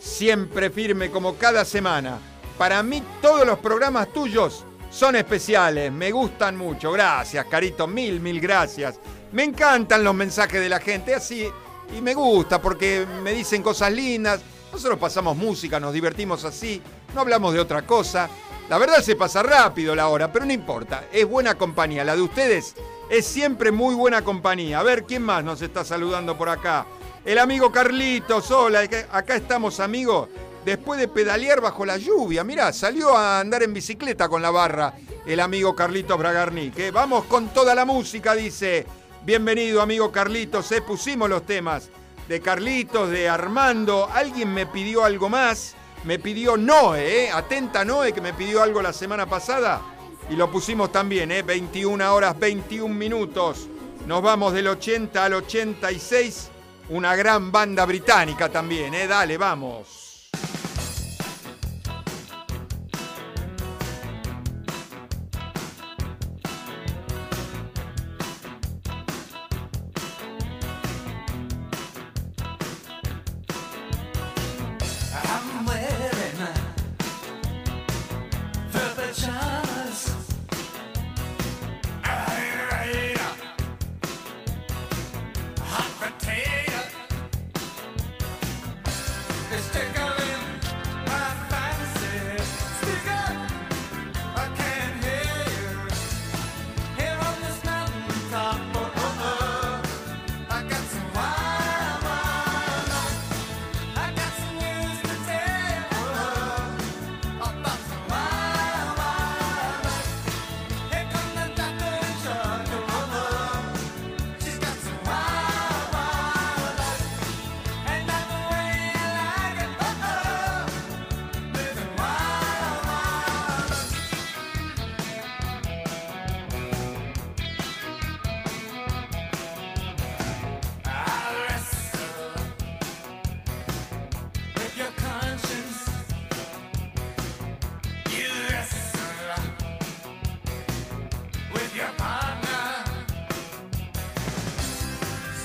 siempre 0.00 0.70
firme 0.70 1.10
como 1.10 1.34
cada 1.36 1.64
semana. 1.64 2.18
Para 2.58 2.82
mí 2.82 3.02
todos 3.22 3.46
los 3.46 3.60
programas 3.60 4.12
tuyos 4.12 4.64
son 4.90 5.14
especiales, 5.14 5.92
me 5.92 6.10
gustan 6.10 6.56
mucho. 6.56 6.90
Gracias, 6.90 7.46
Carito, 7.46 7.86
mil, 7.86 8.20
mil 8.20 8.40
gracias. 8.40 8.98
Me 9.30 9.44
encantan 9.44 10.02
los 10.02 10.14
mensajes 10.14 10.60
de 10.60 10.68
la 10.68 10.80
gente, 10.80 11.14
así, 11.14 11.48
y 11.96 12.00
me 12.00 12.14
gusta 12.14 12.60
porque 12.60 13.06
me 13.22 13.32
dicen 13.32 13.62
cosas 13.62 13.92
lindas. 13.92 14.40
Nosotros 14.72 14.98
pasamos 14.98 15.36
música, 15.36 15.78
nos 15.78 15.92
divertimos 15.92 16.44
así, 16.44 16.82
no 17.14 17.20
hablamos 17.20 17.54
de 17.54 17.60
otra 17.60 17.82
cosa. 17.82 18.28
La 18.68 18.76
verdad 18.76 19.02
se 19.02 19.16
pasa 19.16 19.42
rápido 19.42 19.94
la 19.94 20.08
hora, 20.08 20.32
pero 20.32 20.44
no 20.44 20.52
importa, 20.52 21.04
es 21.12 21.26
buena 21.26 21.54
compañía. 21.54 22.04
La 22.04 22.16
de 22.16 22.22
ustedes 22.22 22.74
es 23.08 23.24
siempre 23.24 23.70
muy 23.70 23.94
buena 23.94 24.22
compañía. 24.22 24.80
A 24.80 24.82
ver, 24.82 25.04
¿quién 25.04 25.22
más 25.22 25.44
nos 25.44 25.62
está 25.62 25.84
saludando 25.84 26.36
por 26.36 26.48
acá? 26.48 26.86
El 27.24 27.38
amigo 27.38 27.70
Carlitos, 27.70 28.50
hola, 28.50 28.80
acá 29.12 29.36
estamos 29.36 29.80
amigos. 29.80 30.28
Después 30.64 31.00
de 31.00 31.08
pedalear 31.08 31.60
bajo 31.60 31.86
la 31.86 31.96
lluvia, 31.96 32.44
mirá, 32.44 32.72
salió 32.72 33.16
a 33.16 33.40
andar 33.40 33.62
en 33.62 33.72
bicicleta 33.72 34.28
con 34.28 34.42
la 34.42 34.50
barra 34.50 34.94
el 35.28 35.40
amigo 35.40 35.76
Carlitos 35.76 36.18
Bragarnik. 36.18 36.78
¿eh? 36.78 36.90
Vamos 36.90 37.24
con 37.26 37.48
toda 37.48 37.74
la 37.74 37.84
música, 37.84 38.34
dice. 38.34 38.86
Bienvenido, 39.24 39.82
amigo 39.82 40.10
Carlitos. 40.10 40.72
¿eh? 40.72 40.80
Pusimos 40.80 41.28
los 41.28 41.44
temas 41.44 41.90
de 42.28 42.40
Carlitos, 42.40 43.10
de 43.10 43.28
Armando. 43.28 44.08
Alguien 44.10 44.52
me 44.54 44.64
pidió 44.66 45.04
algo 45.04 45.28
más. 45.28 45.74
Me 46.04 46.18
pidió 46.18 46.56
Noé, 46.56 47.24
¿eh? 47.24 47.30
atenta 47.30 47.84
Noé, 47.84 48.14
que 48.14 48.22
me 48.22 48.32
pidió 48.32 48.62
algo 48.62 48.80
la 48.80 48.94
semana 48.94 49.26
pasada. 49.26 49.82
Y 50.30 50.36
lo 50.36 50.50
pusimos 50.50 50.90
también, 50.92 51.30
¿eh? 51.30 51.42
21 51.42 52.14
horas 52.14 52.38
21 52.38 52.94
minutos. 52.94 53.68
Nos 54.06 54.22
vamos 54.22 54.54
del 54.54 54.68
80 54.68 55.24
al 55.24 55.34
86. 55.34 56.48
Una 56.88 57.14
gran 57.16 57.52
banda 57.52 57.84
británica 57.84 58.48
también, 58.48 58.94
¿eh? 58.94 59.06
Dale, 59.06 59.36
vamos. 59.36 59.97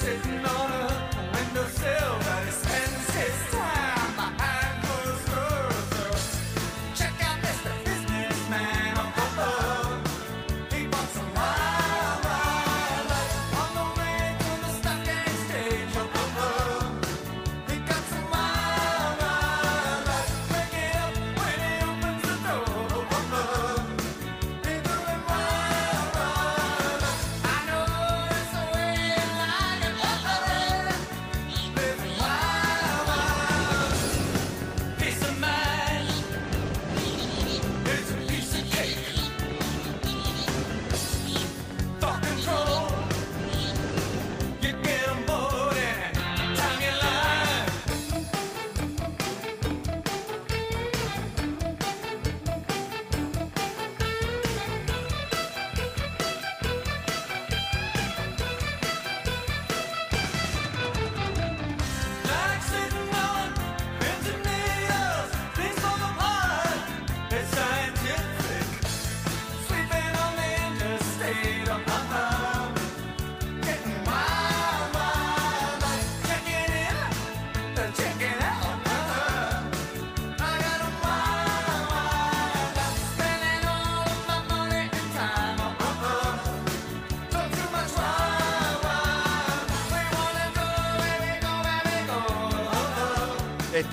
sitting 0.04 0.46
on 0.46 0.70
a 0.70 1.32
windowsill, 1.34 2.18
but 2.20 2.44
his 2.46 2.56
spends 2.56 3.10
his 3.16 3.53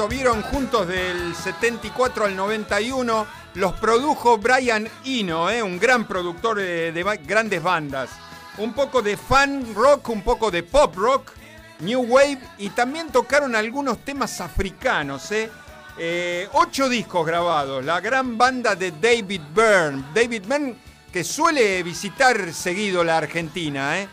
estuvieron 0.01 0.41
juntos 0.41 0.89
del 0.89 1.35
74 1.35 2.25
al 2.25 2.35
91. 2.35 3.27
Los 3.53 3.75
produjo 3.75 4.39
Brian 4.39 4.89
Eno, 5.05 5.51
eh, 5.51 5.63
un 5.63 5.79
gran 5.79 6.09
productor 6.09 6.57
de, 6.57 7.19
grandes 7.27 7.63
bandas. 7.63 8.09
Un 8.57 8.73
poco 8.73 9.03
de 9.03 9.19
fan 9.19 9.75
rock, 9.75 10.09
un 10.09 10.23
poco 10.23 10.51
de 10.51 10.63
pop 10.63 10.97
rock, 10.97 11.33
new 11.81 12.01
wave 12.01 12.39
y 12.57 12.71
también 12.71 13.13
tocaron 13.13 13.55
algunos 13.55 13.99
temas 13.99 14.41
africanos. 14.41 15.31
Eh. 15.33 15.51
Eh, 15.99 16.49
ocho 16.55 16.89
discos 16.89 17.27
grabados. 17.27 17.85
La 17.85 18.01
gran 18.01 18.39
banda 18.39 18.75
de 18.75 18.93
David 18.93 19.43
Byrne. 19.55 20.03
David 20.15 20.45
Byrne 20.47 20.77
que 21.13 21.23
suele 21.23 21.83
visitar 21.83 22.55
seguido 22.55 23.05
la 23.05 23.19
Argentina. 23.19 24.09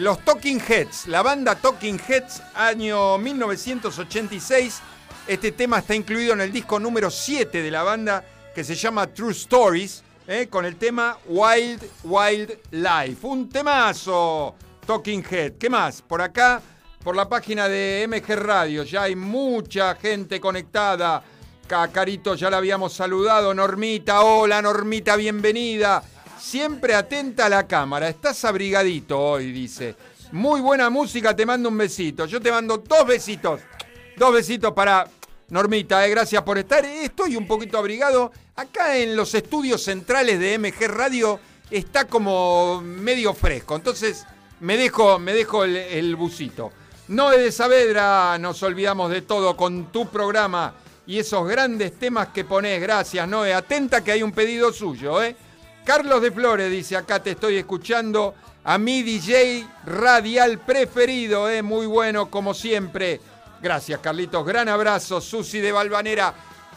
los 0.00 0.24
Talking 0.24 0.60
Heads, 0.60 1.08
la 1.08 1.22
banda 1.22 1.56
Talking 1.56 2.00
Heads, 2.08 2.40
año 2.54 3.18
1986 3.18 4.80
este 5.26 5.52
tema 5.52 5.78
está 5.78 5.94
incluido 5.94 6.32
en 6.32 6.40
el 6.40 6.52
disco 6.52 6.78
número 6.80 7.10
7 7.10 7.62
de 7.62 7.70
la 7.70 7.82
banda 7.82 8.24
que 8.54 8.64
se 8.64 8.74
llama 8.74 9.06
True 9.06 9.32
Stories, 9.32 10.02
eh, 10.26 10.48
con 10.50 10.64
el 10.64 10.76
tema 10.76 11.16
Wild 11.26 11.82
Wild 12.04 12.58
Life. 12.70 13.26
Un 13.26 13.48
temazo, 13.48 14.54
Talking 14.86 15.24
Head. 15.28 15.52
¿Qué 15.58 15.70
más? 15.70 16.02
Por 16.02 16.20
acá, 16.20 16.60
por 17.02 17.16
la 17.16 17.28
página 17.28 17.68
de 17.68 18.06
MG 18.08 18.36
Radio, 18.36 18.82
ya 18.82 19.04
hay 19.04 19.16
mucha 19.16 19.94
gente 19.94 20.40
conectada. 20.40 21.22
Cacarito, 21.66 22.34
ya 22.34 22.50
la 22.50 22.58
habíamos 22.58 22.92
saludado. 22.92 23.54
Normita, 23.54 24.22
hola 24.22 24.60
Normita, 24.60 25.16
bienvenida. 25.16 26.02
Siempre 26.38 26.94
atenta 26.94 27.46
a 27.46 27.48
la 27.48 27.66
cámara. 27.66 28.08
Estás 28.08 28.44
abrigadito 28.44 29.18
hoy, 29.18 29.52
dice. 29.52 29.94
Muy 30.32 30.60
buena 30.60 30.90
música, 30.90 31.34
te 31.34 31.46
mando 31.46 31.68
un 31.68 31.78
besito. 31.78 32.26
Yo 32.26 32.40
te 32.40 32.50
mando 32.50 32.78
dos 32.78 33.06
besitos. 33.06 33.60
Dos 34.22 34.34
besitos 34.34 34.72
para 34.72 35.04
Normita, 35.48 36.06
eh, 36.06 36.10
gracias 36.10 36.40
por 36.44 36.56
estar. 36.56 36.84
Estoy 36.84 37.34
un 37.34 37.44
poquito 37.44 37.76
abrigado. 37.76 38.30
Acá 38.54 38.96
en 38.96 39.16
los 39.16 39.34
estudios 39.34 39.82
centrales 39.82 40.38
de 40.38 40.56
MG 40.60 40.86
Radio 40.86 41.40
está 41.68 42.06
como 42.06 42.80
medio 42.82 43.34
fresco. 43.34 43.74
Entonces 43.74 44.24
me 44.60 44.76
dejo, 44.76 45.18
me 45.18 45.32
dejo 45.32 45.64
el, 45.64 45.76
el 45.76 46.14
busito. 46.14 46.70
De 47.08 47.50
Saavedra, 47.50 48.38
nos 48.38 48.62
olvidamos 48.62 49.10
de 49.10 49.22
todo 49.22 49.56
con 49.56 49.90
tu 49.90 50.06
programa 50.06 50.72
y 51.04 51.18
esos 51.18 51.44
grandes 51.48 51.98
temas 51.98 52.28
que 52.28 52.44
pones. 52.44 52.80
Gracias, 52.80 53.26
Noé. 53.26 53.52
Atenta 53.52 54.04
que 54.04 54.12
hay 54.12 54.22
un 54.22 54.30
pedido 54.30 54.72
suyo, 54.72 55.20
¿eh? 55.20 55.34
Carlos 55.84 56.22
de 56.22 56.30
Flores 56.30 56.70
dice, 56.70 56.96
acá 56.96 57.20
te 57.20 57.32
estoy 57.32 57.56
escuchando 57.56 58.36
a 58.62 58.78
mi 58.78 59.02
DJ 59.02 59.66
radial 59.84 60.60
preferido, 60.60 61.50
¿eh? 61.50 61.60
muy 61.62 61.86
bueno 61.86 62.30
como 62.30 62.54
siempre. 62.54 63.20
Gracias, 63.62 64.00
Carlitos. 64.00 64.44
Gran 64.44 64.68
abrazo, 64.68 65.20
Susi 65.20 65.60
de 65.60 65.70
Valvanera. 65.70 66.34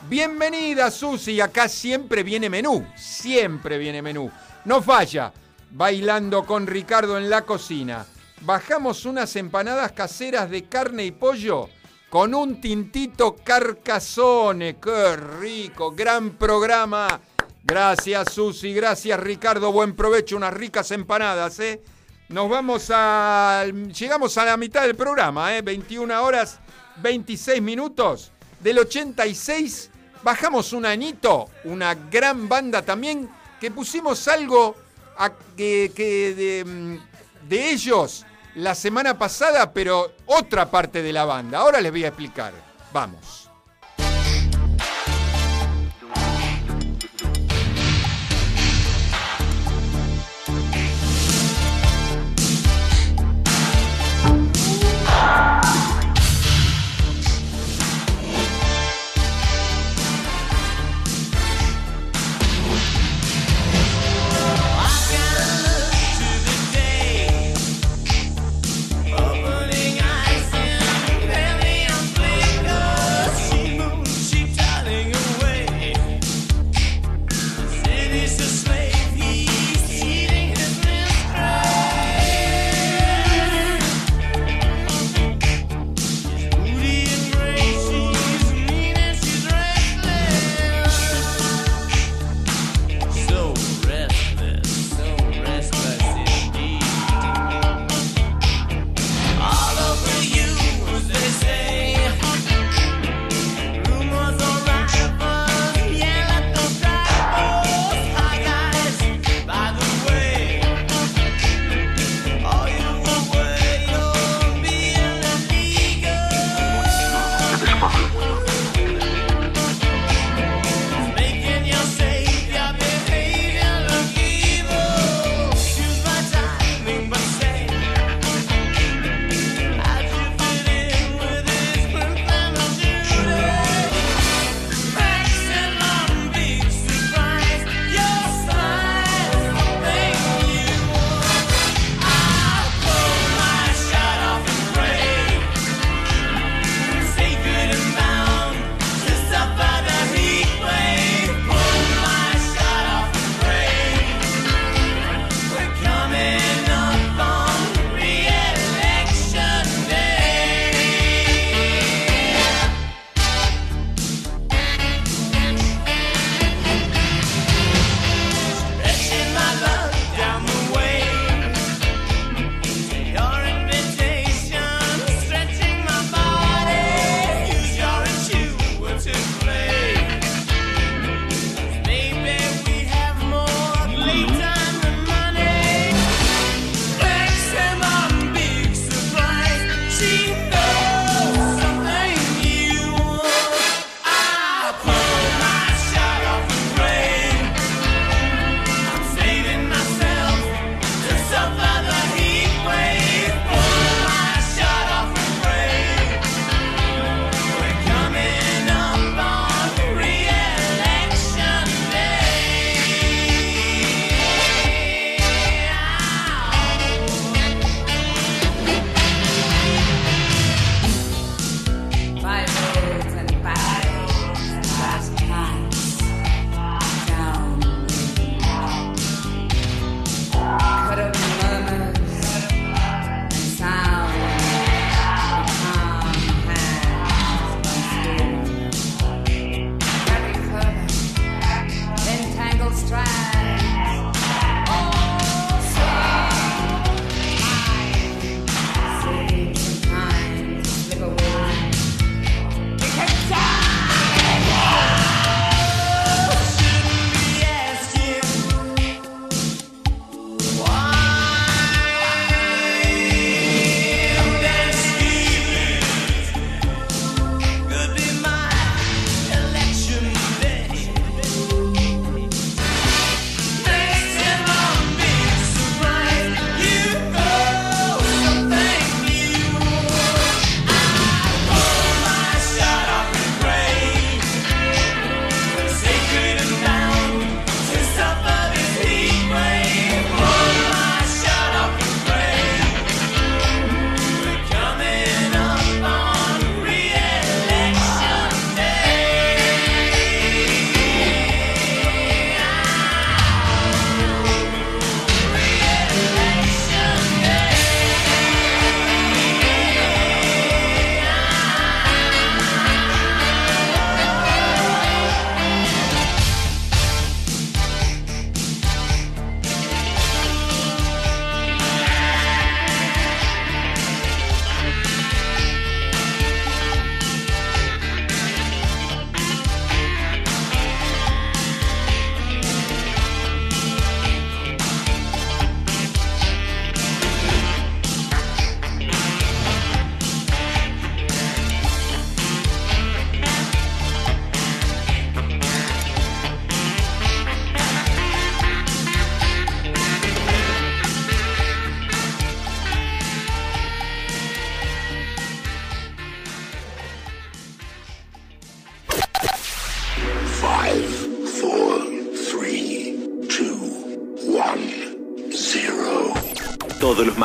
Bienvenida, 0.08 0.92
Susi. 0.92 1.42
Acá 1.42 1.68
siempre 1.68 2.22
viene 2.22 2.48
menú. 2.48 2.86
Siempre 2.96 3.80
viene 3.80 4.04
menú. 4.04 4.32
No 4.66 4.84
falla. 4.84 5.34
Bailando 5.72 6.46
con 6.46 6.68
Ricardo 6.68 7.18
en 7.18 7.28
la 7.28 7.42
cocina. 7.42 8.06
Bajamos 8.42 9.06
unas 9.06 9.36
empanadas 9.36 9.94
caseras 9.94 10.52
de 10.52 10.66
carne 10.66 11.06
y 11.06 11.12
pollo 11.12 11.70
con 12.12 12.36
un 12.36 12.62
tintito 12.62 13.36
carcasone. 13.44 14.78
¡Qué 14.78 15.16
rico! 15.16 15.92
Gran 15.92 16.38
programa. 16.38 17.20
Gracias, 17.64 18.32
Susi. 18.32 18.76
Gracias, 18.76 19.20
Ricardo. 19.20 19.72
Buen 19.72 19.96
provecho. 19.96 20.38
Unas 20.38 20.54
ricas 20.54 20.92
empanadas, 20.92 21.60
¿eh? 21.62 21.82
Nos 22.30 22.48
vamos 22.48 22.92
a. 22.94 23.66
Llegamos 23.66 24.38
a 24.38 24.46
la 24.46 24.56
mitad 24.56 24.84
del 24.84 24.96
programa, 24.96 25.58
¿eh? 25.58 25.64
21 25.64 26.24
horas 26.24 26.60
26 26.98 27.62
minutos. 27.62 28.32
Del 28.60 28.80
86 28.80 29.92
bajamos 30.24 30.74
un 30.74 30.86
anito, 30.86 31.50
una 31.66 31.94
gran 31.94 32.50
banda 32.50 32.82
también, 32.82 33.30
que 33.60 33.70
pusimos 33.70 34.28
algo 34.28 34.76
a, 35.18 35.32
que, 35.56 36.64
mm, 36.66 37.48
de, 37.48 37.70
ellos 37.72 38.26
la 38.56 38.74
semana 38.74 39.18
pasada, 39.18 39.72
pero 39.72 40.14
otra 40.26 40.70
parte 40.72 41.02
de 41.02 41.14
la 41.14 41.26
banda. 41.26 41.60
Ahora 41.60 41.80
les 41.80 41.92
voy 41.92 42.06
a 42.06 42.08
explicar. 42.08 42.54
Vamos. 42.92 43.46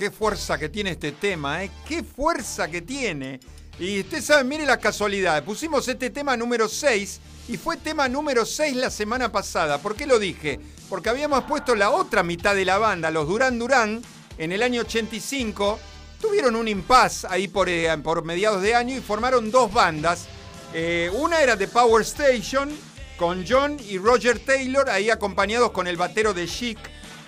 Qué 0.00 0.10
fuerza 0.10 0.56
que 0.56 0.70
tiene 0.70 0.92
este 0.92 1.12
tema, 1.12 1.62
¿eh? 1.62 1.70
Qué 1.86 2.02
fuerza 2.02 2.68
que 2.70 2.80
tiene. 2.80 3.38
Y 3.78 4.00
usted 4.00 4.22
sabe, 4.22 4.44
mire 4.44 4.64
la 4.64 4.78
casualidad. 4.78 5.44
Pusimos 5.44 5.86
este 5.88 6.08
tema 6.08 6.38
número 6.38 6.70
6 6.70 7.20
y 7.48 7.58
fue 7.58 7.76
tema 7.76 8.08
número 8.08 8.46
6 8.46 8.76
la 8.76 8.88
semana 8.88 9.30
pasada. 9.30 9.76
¿Por 9.76 9.94
qué 9.94 10.06
lo 10.06 10.18
dije? 10.18 10.58
Porque 10.88 11.10
habíamos 11.10 11.44
puesto 11.44 11.74
la 11.74 11.90
otra 11.90 12.22
mitad 12.22 12.54
de 12.54 12.64
la 12.64 12.78
banda, 12.78 13.10
los 13.10 13.28
Durán 13.28 13.58
Durán, 13.58 14.00
en 14.38 14.52
el 14.52 14.62
año 14.62 14.80
85. 14.80 15.78
Tuvieron 16.18 16.56
un 16.56 16.66
impas 16.66 17.26
ahí 17.26 17.46
por, 17.46 17.68
eh, 17.68 17.94
por, 18.02 18.24
mediados 18.24 18.62
de 18.62 18.74
año 18.74 18.96
y 18.96 19.02
formaron 19.02 19.50
dos 19.50 19.70
bandas. 19.70 20.28
Eh, 20.72 21.10
una 21.12 21.42
era 21.42 21.56
de 21.56 21.68
Power 21.68 22.00
Station, 22.00 22.70
con 23.18 23.44
John 23.46 23.76
y 23.86 23.98
Roger 23.98 24.38
Taylor, 24.38 24.88
ahí 24.88 25.10
acompañados 25.10 25.72
con 25.72 25.86
el 25.86 25.98
batero 25.98 26.32
de 26.32 26.46
Chic 26.46 26.78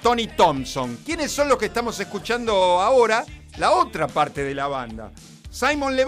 Tony 0.03 0.27
Thompson. 0.27 0.99
¿Quiénes 1.07 1.31
son 1.31 1.49
los 1.49 1.59
que 1.59 1.67
estamos 1.67 1.99
escuchando 2.01 2.53
ahora? 2.81 3.25
La 3.59 3.71
otra 3.71 4.09
parte 4.09 4.43
de 4.43 4.55
la 4.55 4.67
banda. 4.67 5.13
Simon 5.49 5.95
Le 5.95 6.05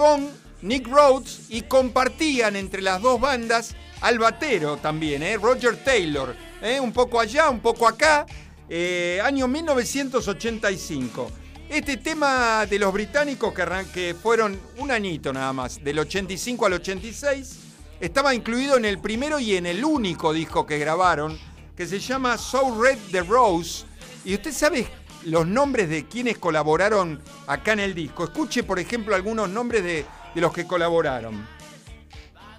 Nick 0.63 0.89
Rhodes 0.89 1.43
y 1.51 1.63
compartían 1.63 2.57
entre 2.57 2.83
las 2.83 3.01
dos 3.01 3.21
bandas 3.21 3.77
al 4.01 4.19
batero 4.19 4.79
también, 4.79 5.23
¿eh? 5.23 5.37
Roger 5.37 5.77
Taylor. 5.85 6.35
¿eh? 6.61 6.81
Un 6.81 6.93
poco 6.93 7.21
allá, 7.21 7.49
un 7.51 7.61
poco 7.61 7.87
acá. 7.87 8.27
Eh, 8.69 9.21
año 9.23 9.47
1985. 9.47 11.31
Este 11.69 11.97
tema 11.99 12.67
de 12.67 12.79
los 12.79 12.93
británicos 12.93 13.55
que, 13.55 13.65
que 13.93 14.15
fueron 14.21 14.59
un 14.79 14.91
añito 14.91 15.33
nada 15.33 15.53
más, 15.53 15.83
del 15.83 16.01
85 16.01 16.67
al 16.67 16.75
86, 16.75 17.59
estaba 18.01 18.35
incluido 18.35 18.77
en 18.77 18.85
el 18.85 18.99
primero 18.99 19.39
y 19.39 19.57
en 19.57 19.67
el 19.67 19.85
único 19.85 20.33
disco 20.33 20.67
que 20.67 20.79
grabaron 20.79 21.39
que 21.77 21.87
se 21.87 21.99
llama 21.99 22.39
So 22.39 22.81
Red 22.81 22.99
the 23.11 23.23
Rose. 23.23 23.85
Y 24.25 24.35
usted 24.35 24.53
sabe 24.53 24.87
los 25.25 25.47
nombres 25.47 25.89
de 25.89 26.07
quienes 26.07 26.39
colaboraron 26.39 27.21
acá 27.47 27.73
en 27.73 27.81
el 27.81 27.95
disco. 27.95 28.25
Escuche, 28.25 28.63
por 28.63 28.79
ejemplo, 28.79 29.15
algunos 29.15 29.49
nombres 29.49 29.83
de, 29.83 30.07
los 30.35 30.53
que 30.53 30.67
colaboraron. 30.67 31.47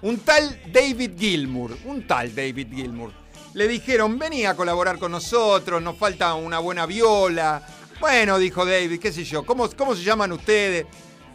Un 0.02 0.18
tal 0.18 0.60
David 0.72 1.12
Gilmour, 1.18 1.76
un 1.84 2.06
tal 2.06 2.34
David 2.34 2.68
Gilmour. 2.72 3.12
Le 3.54 3.66
dijeron, 3.66 4.18
vení 4.18 4.44
a 4.44 4.54
colaborar 4.54 4.98
con 4.98 5.12
nosotros, 5.12 5.80
nos 5.80 5.96
falta 5.96 6.34
una 6.34 6.58
buena 6.58 6.84
viola. 6.84 7.66
Bueno, 7.98 8.38
dijo 8.38 8.66
David, 8.66 9.00
qué 9.00 9.10
sé 9.10 9.24
yo, 9.24 9.44
¿cómo, 9.44 9.68
cómo 9.70 9.96
se 9.96 10.02
llaman 10.02 10.32
ustedes? 10.32 10.86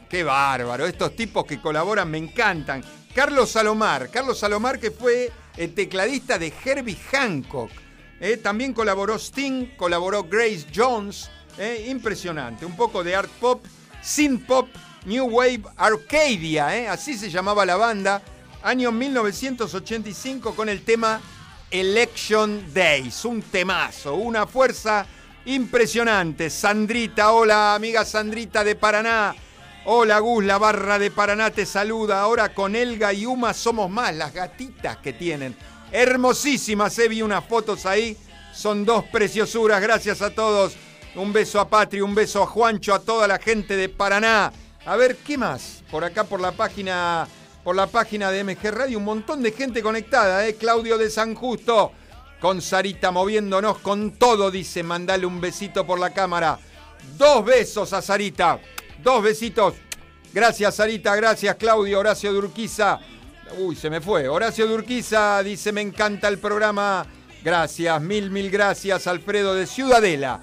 Qué 0.08 0.24
bárbaro, 0.24 0.86
estos 0.86 1.16
tipos 1.16 1.46
que 1.46 1.60
colaboran 1.60 2.10
me 2.10 2.20
encantan. 2.20 2.84
Carlos 3.16 3.50
Salomar, 3.50 4.10
Carlos 4.10 4.38
Salomar 4.38 4.80
que 4.80 4.92
fue 4.92 5.32
el 5.58 5.74
tecladista 5.74 6.38
de 6.38 6.54
Herbie 6.64 6.98
Hancock. 7.12 7.72
Eh, 8.20 8.38
también 8.38 8.74
colaboró 8.74 9.18
Sting, 9.18 9.76
colaboró 9.76 10.24
Grace 10.24 10.68
Jones. 10.74 11.30
Eh, 11.58 11.88
impresionante. 11.90 12.66
Un 12.66 12.76
poco 12.76 13.04
de 13.04 13.16
art 13.16 13.30
pop, 13.40 13.66
synth 14.02 14.46
pop, 14.46 14.70
new 15.06 15.26
wave, 15.26 15.64
Arcadia. 15.76 16.78
Eh, 16.78 16.88
así 16.88 17.18
se 17.18 17.30
llamaba 17.30 17.66
la 17.66 17.76
banda. 17.76 18.22
Año 18.64 18.92
1985 18.92 20.56
con 20.56 20.70
el 20.70 20.84
tema 20.84 21.20
Election 21.70 22.74
Days. 22.74 23.26
Un 23.26 23.42
temazo, 23.42 24.16
una 24.16 24.46
fuerza 24.46 25.06
impresionante. 25.46 26.50
Sandrita, 26.50 27.32
hola 27.32 27.76
amiga 27.76 28.06
Sandrita 28.06 28.64
de 28.64 28.76
Paraná. 28.76 29.36
Hola 29.84 30.20
Gus, 30.20 30.44
la 30.44 30.60
barra 30.60 31.00
de 31.00 31.10
Paraná 31.10 31.50
te 31.50 31.66
saluda. 31.66 32.22
Ahora 32.22 32.54
con 32.54 32.76
Elga 32.76 33.14
y 33.14 33.26
Uma 33.26 33.52
somos 33.52 33.90
más, 33.90 34.14
las 34.14 34.32
gatitas 34.32 34.98
que 34.98 35.12
tienen. 35.12 35.56
Hermosísimas, 35.92 37.00
he 37.00 37.08
vi 37.08 37.24
unas 37.24 37.44
fotos 37.46 37.88
ahí. 37.88 38.16
Son 38.54 38.86
dos 38.86 39.06
preciosuras, 39.06 39.82
gracias 39.82 40.22
a 40.22 40.30
todos. 40.36 40.76
Un 41.16 41.34
beso 41.34 41.60
a 41.60 41.68
Patri, 41.68 42.00
un 42.00 42.14
beso 42.14 42.44
a 42.44 42.46
Juancho, 42.46 42.94
a 42.94 43.00
toda 43.00 43.28
la 43.28 43.40
gente 43.40 43.76
de 43.76 43.90
Paraná. 43.90 44.54
A 44.86 44.96
ver, 44.98 45.18
¿qué 45.18 45.36
más? 45.36 45.84
Por 45.90 46.04
acá 46.04 46.26
por 46.26 46.40
la 46.40 46.52
página, 46.52 47.28
por 47.64 47.76
la 47.76 47.88
página 47.88 48.30
de 48.30 48.44
MG 48.44 48.72
Radio, 48.72 49.00
un 49.00 49.06
montón 49.06 49.42
de 49.42 49.52
gente 49.52 49.82
conectada, 49.82 50.48
¿eh? 50.48 50.58
Claudio 50.58 51.00
de 51.00 51.10
San 51.10 51.34
Justo, 51.34 51.92
con 52.40 52.62
Sarita 52.62 53.10
moviéndonos 53.10 53.80
con 53.80 54.12
todo, 54.12 54.52
dice, 54.52 54.84
mandale 54.84 55.26
un 55.26 55.42
besito 55.42 55.88
por 55.88 56.00
la 56.00 56.12
cámara. 56.12 56.60
Dos 57.18 57.44
besos 57.44 57.94
a 57.94 58.02
Sarita. 58.04 58.60
Dos 59.04 59.24
besitos. 59.24 59.76
Gracias, 60.34 60.76
Sarita. 60.76 61.16
Gracias, 61.16 61.56
Claudio. 61.56 62.00
Horacio 62.00 62.32
Durquiza. 62.32 63.00
Uy, 63.58 63.76
se 63.76 63.90
me 63.90 64.00
fue. 64.02 64.28
Horacio 64.28 64.68
Durquiza 64.68 65.42
dice: 65.44 65.72
Me 65.72 65.82
encanta 65.82 66.28
el 66.28 66.38
programa. 66.38 67.06
Gracias, 67.44 68.00
mil, 68.02 68.30
mil 68.30 68.52
gracias, 68.52 69.08
Alfredo 69.08 69.56
de 69.56 69.66
Ciudadela. 69.66 70.40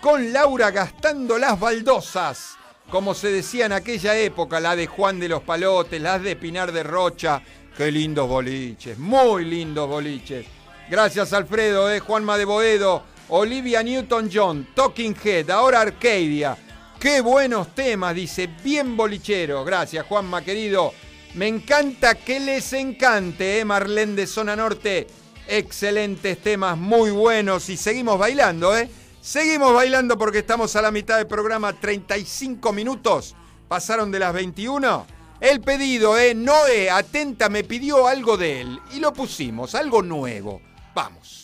Con 0.00 0.32
Laura 0.32 0.70
gastando 0.70 1.36
las 1.36 1.60
baldosas. 1.60 2.56
Como 2.90 3.12
se 3.12 3.30
decía 3.30 3.66
en 3.66 3.72
aquella 3.72 4.16
época, 4.16 4.58
la 4.60 4.74
de 4.74 4.86
Juan 4.86 5.20
de 5.20 5.28
los 5.28 5.42
Palotes, 5.42 6.00
las 6.00 6.22
de 6.22 6.36
Pinar 6.36 6.72
de 6.72 6.82
Rocha. 6.82 7.42
Qué 7.76 7.92
lindos 7.92 8.26
boliches, 8.26 8.98
muy 8.98 9.44
lindos 9.44 9.86
boliches. 9.86 10.46
Gracias, 10.88 11.34
Alfredo, 11.34 11.90
eh, 11.90 12.00
Juanma 12.00 12.38
de 12.38 12.46
Boedo, 12.46 13.02
Olivia 13.28 13.82
Newton-John, 13.82 14.68
Talking 14.74 15.14
Head, 15.22 15.50
ahora 15.50 15.82
Arcadia. 15.82 16.56
Qué 16.98 17.20
buenos 17.20 17.76
temas, 17.76 18.12
dice, 18.12 18.48
bien 18.64 18.96
bolichero. 18.96 19.64
Gracias, 19.64 20.04
Juanma, 20.04 20.42
querido. 20.42 20.92
Me 21.34 21.46
encanta 21.46 22.16
que 22.16 22.40
les 22.40 22.72
encante, 22.72 23.60
¿eh? 23.60 23.64
Marlene 23.64 24.14
de 24.14 24.26
Zona 24.26 24.56
Norte. 24.56 25.06
Excelentes 25.46 26.42
temas, 26.42 26.76
muy 26.76 27.12
buenos. 27.12 27.68
Y 27.68 27.76
seguimos 27.76 28.18
bailando, 28.18 28.76
¿eh? 28.76 28.90
Seguimos 29.20 29.72
bailando 29.74 30.18
porque 30.18 30.38
estamos 30.38 30.74
a 30.74 30.82
la 30.82 30.90
mitad 30.90 31.18
del 31.18 31.28
programa, 31.28 31.72
35 31.72 32.72
minutos. 32.72 33.36
Pasaron 33.68 34.10
de 34.10 34.18
las 34.18 34.34
21. 34.34 35.06
El 35.40 35.60
pedido, 35.60 36.18
¿eh? 36.18 36.34
Noé, 36.34 36.90
atenta, 36.90 37.48
me 37.48 37.62
pidió 37.62 38.08
algo 38.08 38.36
de 38.36 38.62
él. 38.62 38.80
Y 38.92 38.98
lo 38.98 39.12
pusimos, 39.12 39.76
algo 39.76 40.02
nuevo. 40.02 40.60
Vamos. 40.96 41.37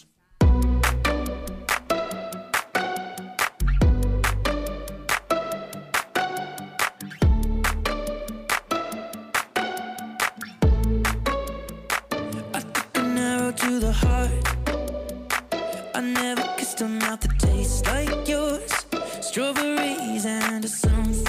I 15.97 16.01
never 16.01 16.43
kissed 16.57 16.81
a 16.81 16.89
mouth 16.89 17.21
that 17.21 17.39
tastes 17.39 17.87
like 17.87 18.27
yours. 18.27 18.69
Strawberries 19.21 20.27
and 20.27 20.65
a 20.65 20.69
sunflower. 20.69 21.24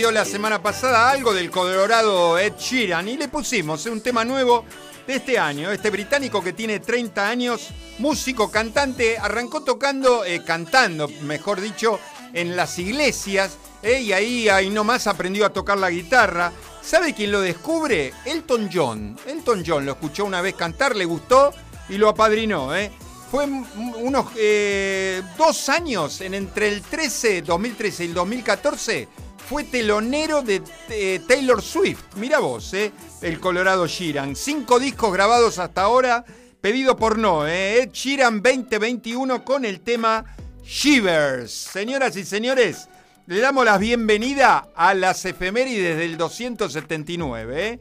La 0.00 0.24
semana 0.24 0.60
pasada 0.60 1.10
algo 1.10 1.32
del 1.32 1.50
Colorado 1.50 2.36
Ed 2.38 2.54
Sheeran 2.58 3.06
y 3.06 3.16
le 3.16 3.28
pusimos 3.28 3.84
un 3.86 4.00
tema 4.00 4.24
nuevo 4.24 4.64
de 5.06 5.16
este 5.16 5.38
año. 5.38 5.70
Este 5.70 5.90
británico 5.90 6.42
que 6.42 6.52
tiene 6.54 6.80
30 6.80 7.28
años, 7.28 7.68
músico, 7.98 8.50
cantante, 8.50 9.18
arrancó 9.18 9.62
tocando, 9.62 10.24
eh, 10.24 10.42
cantando, 10.44 11.06
mejor 11.22 11.60
dicho, 11.60 12.00
en 12.32 12.56
las 12.56 12.78
iglesias 12.78 13.56
eh, 13.82 14.00
y 14.00 14.12
ahí, 14.12 14.48
ahí 14.48 14.70
nomás 14.70 15.06
aprendió 15.06 15.46
a 15.46 15.52
tocar 15.52 15.78
la 15.78 15.90
guitarra. 15.90 16.50
¿Sabe 16.82 17.14
quién 17.14 17.30
lo 17.30 17.40
descubre? 17.40 18.12
Elton 18.24 18.68
John. 18.72 19.16
Elton 19.26 19.62
John 19.64 19.86
lo 19.86 19.92
escuchó 19.92 20.24
una 20.24 20.40
vez 20.40 20.54
cantar, 20.54 20.96
le 20.96 21.04
gustó 21.04 21.52
y 21.88 21.98
lo 21.98 22.08
apadrinó. 22.08 22.74
eh. 22.74 22.90
Fue 23.30 23.44
unos 23.46 24.26
eh, 24.36 25.22
dos 25.38 25.68
años, 25.68 26.20
en 26.20 26.34
entre 26.34 26.66
el 26.66 26.82
13, 26.82 27.42
2013 27.42 28.04
y 28.04 28.06
el 28.08 28.14
2014, 28.14 29.08
fue 29.50 29.64
telonero 29.64 30.42
de 30.42 30.62
eh, 30.90 31.20
Taylor 31.26 31.60
Swift. 31.60 32.14
Mira 32.14 32.38
vos, 32.38 32.72
eh, 32.72 32.92
el 33.20 33.40
Colorado 33.40 33.84
Sheeran. 33.88 34.36
Cinco 34.36 34.78
discos 34.78 35.12
grabados 35.12 35.58
hasta 35.58 35.82
ahora, 35.82 36.24
pedido 36.60 36.96
por 36.96 37.18
no, 37.18 37.48
eh, 37.48 37.90
Sheeran 37.92 38.42
2021 38.42 39.44
con 39.44 39.64
el 39.64 39.80
tema 39.80 40.24
Shivers. 40.62 41.50
Señoras 41.50 42.14
y 42.14 42.24
señores, 42.24 42.88
le 43.26 43.40
damos 43.40 43.64
la 43.64 43.76
bienvenida 43.76 44.68
a 44.72 44.94
las 44.94 45.24
efemérides 45.24 45.98
del 45.98 46.16
279. 46.16 47.68
¿eh? 47.70 47.80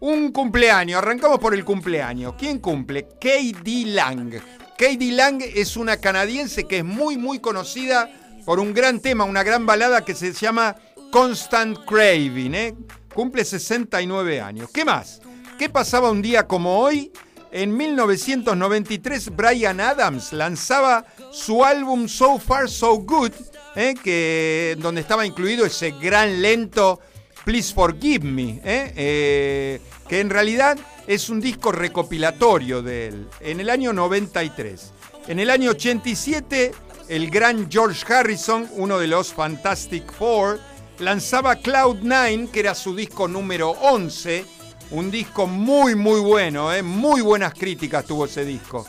Un 0.00 0.32
cumpleaños, 0.32 0.98
arrancamos 0.98 1.38
por 1.38 1.54
el 1.54 1.64
cumpleaños. 1.64 2.34
¿Quién 2.38 2.58
cumple? 2.58 3.08
Katie 3.18 3.86
Lang. 3.86 4.34
Katie 4.76 5.12
Lang 5.12 5.40
es 5.40 5.78
una 5.78 5.96
canadiense 5.96 6.64
que 6.64 6.80
es 6.80 6.84
muy, 6.84 7.16
muy 7.16 7.38
conocida 7.38 8.10
por 8.44 8.60
un 8.60 8.74
gran 8.74 9.00
tema, 9.00 9.24
una 9.24 9.42
gran 9.42 9.64
balada 9.64 10.04
que 10.04 10.14
se 10.14 10.34
llama 10.34 10.76
Constant 11.10 11.78
Craving. 11.84 12.54
¿eh? 12.54 12.74
Cumple 13.14 13.44
69 13.44 14.40
años. 14.40 14.70
¿Qué 14.72 14.84
más? 14.84 15.20
¿Qué 15.58 15.68
pasaba 15.68 16.10
un 16.10 16.22
día 16.22 16.46
como 16.46 16.78
hoy? 16.78 17.12
En 17.50 17.74
1993, 17.74 19.34
Brian 19.34 19.80
Adams 19.80 20.32
lanzaba 20.32 21.06
su 21.30 21.64
álbum 21.64 22.08
So 22.08 22.38
Far 22.38 22.68
So 22.68 22.96
Good, 22.98 23.32
¿eh? 23.76 24.76
donde 24.78 25.00
estaba 25.00 25.24
incluido 25.24 25.64
ese 25.64 25.92
gran 25.92 26.42
lento 26.42 27.00
Please 27.44 27.72
Forgive 27.72 28.26
Me. 28.26 28.60
Eh, 28.64 29.80
que 30.08 30.20
en 30.20 30.30
realidad 30.30 30.76
es 31.06 31.30
un 31.30 31.40
disco 31.40 31.72
recopilatorio 31.72 32.82
de 32.82 33.08
él, 33.08 33.28
en 33.40 33.60
el 33.60 33.70
año 33.70 33.92
93. 33.92 34.92
En 35.28 35.40
el 35.40 35.50
año 35.50 35.70
87, 35.70 36.72
el 37.08 37.30
gran 37.30 37.70
George 37.70 38.12
Harrison, 38.12 38.68
uno 38.72 38.98
de 38.98 39.06
los 39.06 39.32
Fantastic 39.32 40.12
Four, 40.12 40.60
lanzaba 40.98 41.56
Cloud 41.56 41.98
Nine, 42.02 42.48
que 42.50 42.60
era 42.60 42.74
su 42.74 42.94
disco 42.94 43.28
número 43.28 43.70
11, 43.70 44.44
un 44.90 45.10
disco 45.10 45.46
muy, 45.46 45.94
muy 45.94 46.20
bueno, 46.20 46.72
¿eh? 46.72 46.82
muy 46.82 47.20
buenas 47.20 47.54
críticas 47.54 48.04
tuvo 48.04 48.26
ese 48.26 48.44
disco. 48.44 48.86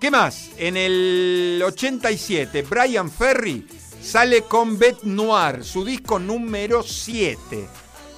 ¿Qué 0.00 0.10
más? 0.10 0.50
En 0.58 0.76
el 0.76 1.62
87, 1.64 2.62
Brian 2.62 3.10
Ferry 3.10 3.66
sale 4.02 4.42
con 4.42 4.78
Beth 4.78 5.02
Noir, 5.04 5.64
su 5.64 5.84
disco 5.84 6.18
número 6.18 6.82
7. 6.82 7.68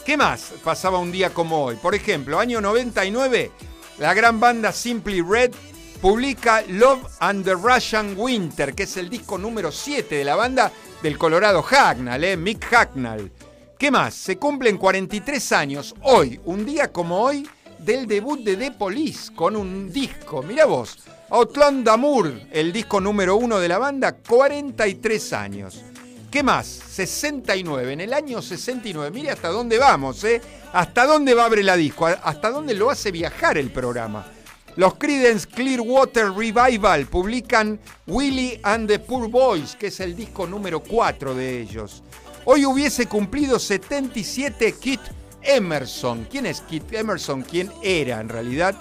¿Qué 0.04 0.16
más 0.16 0.54
pasaba 0.64 0.98
un 0.98 1.12
día 1.12 1.32
como 1.32 1.64
hoy? 1.64 1.76
Por 1.76 1.94
ejemplo, 1.94 2.38
año 2.40 2.60
99, 2.60 3.52
la 3.98 4.14
gran 4.14 4.40
banda 4.40 4.72
Simply 4.72 5.20
Red 5.22 5.52
publica 6.00 6.62
Love 6.68 7.04
and 7.20 7.44
the 7.44 7.54
Russian 7.54 8.14
Winter, 8.16 8.74
que 8.74 8.84
es 8.84 8.96
el 8.96 9.08
disco 9.08 9.38
número 9.38 9.70
7 9.70 10.16
de 10.16 10.24
la 10.24 10.36
banda 10.36 10.72
del 11.02 11.18
Colorado 11.18 11.62
Hacknall, 11.62 12.24
¿eh? 12.24 12.36
Mick 12.36 12.64
Hacknall. 12.64 13.30
¿Qué 13.78 13.90
más? 13.90 14.14
Se 14.14 14.38
cumplen 14.38 14.76
43 14.76 15.52
años 15.52 15.94
hoy, 16.02 16.40
un 16.44 16.66
día 16.66 16.92
como 16.92 17.20
hoy, 17.20 17.48
del 17.78 18.06
debut 18.06 18.40
de 18.40 18.56
The 18.56 18.72
Police 18.72 19.32
con 19.34 19.54
un 19.54 19.92
disco. 19.92 20.42
Mira 20.42 20.64
vos, 20.64 20.98
Outland 21.30 21.88
Amour, 21.88 22.32
el 22.50 22.72
disco 22.72 23.00
número 23.00 23.36
uno 23.36 23.58
de 23.58 23.68
la 23.68 23.78
banda, 23.78 24.16
43 24.16 25.32
años. 25.32 25.84
¿Qué 26.30 26.42
más? 26.42 26.66
69, 26.66 27.92
en 27.92 28.00
el 28.00 28.12
año 28.12 28.42
69. 28.42 29.10
Mire 29.10 29.30
hasta 29.30 29.48
dónde 29.48 29.78
vamos, 29.78 30.22
¿eh? 30.24 30.42
Hasta 30.72 31.06
dónde 31.06 31.34
va 31.34 31.46
Abre 31.46 31.62
la 31.62 31.76
Disco, 31.76 32.06
hasta 32.06 32.50
dónde 32.50 32.74
lo 32.74 32.90
hace 32.90 33.10
viajar 33.10 33.56
el 33.56 33.70
programa. 33.70 34.26
Los 34.78 34.94
Creedence 34.94 35.44
Clearwater 35.44 36.30
Revival 36.30 37.06
publican 37.06 37.80
Willie 38.06 38.60
and 38.62 38.86
the 38.86 39.00
Poor 39.00 39.28
Boys, 39.28 39.74
que 39.74 39.88
es 39.88 39.98
el 39.98 40.14
disco 40.14 40.46
número 40.46 40.78
4 40.84 41.34
de 41.34 41.60
ellos. 41.60 42.04
Hoy 42.44 42.64
hubiese 42.64 43.06
cumplido 43.06 43.58
77 43.58 44.76
Kit 44.80 45.00
Emerson. 45.42 46.28
¿Quién 46.30 46.46
es 46.46 46.60
Kit 46.60 46.92
Emerson? 46.92 47.42
¿Quién 47.42 47.72
era 47.82 48.20
en 48.20 48.28
realidad? 48.28 48.76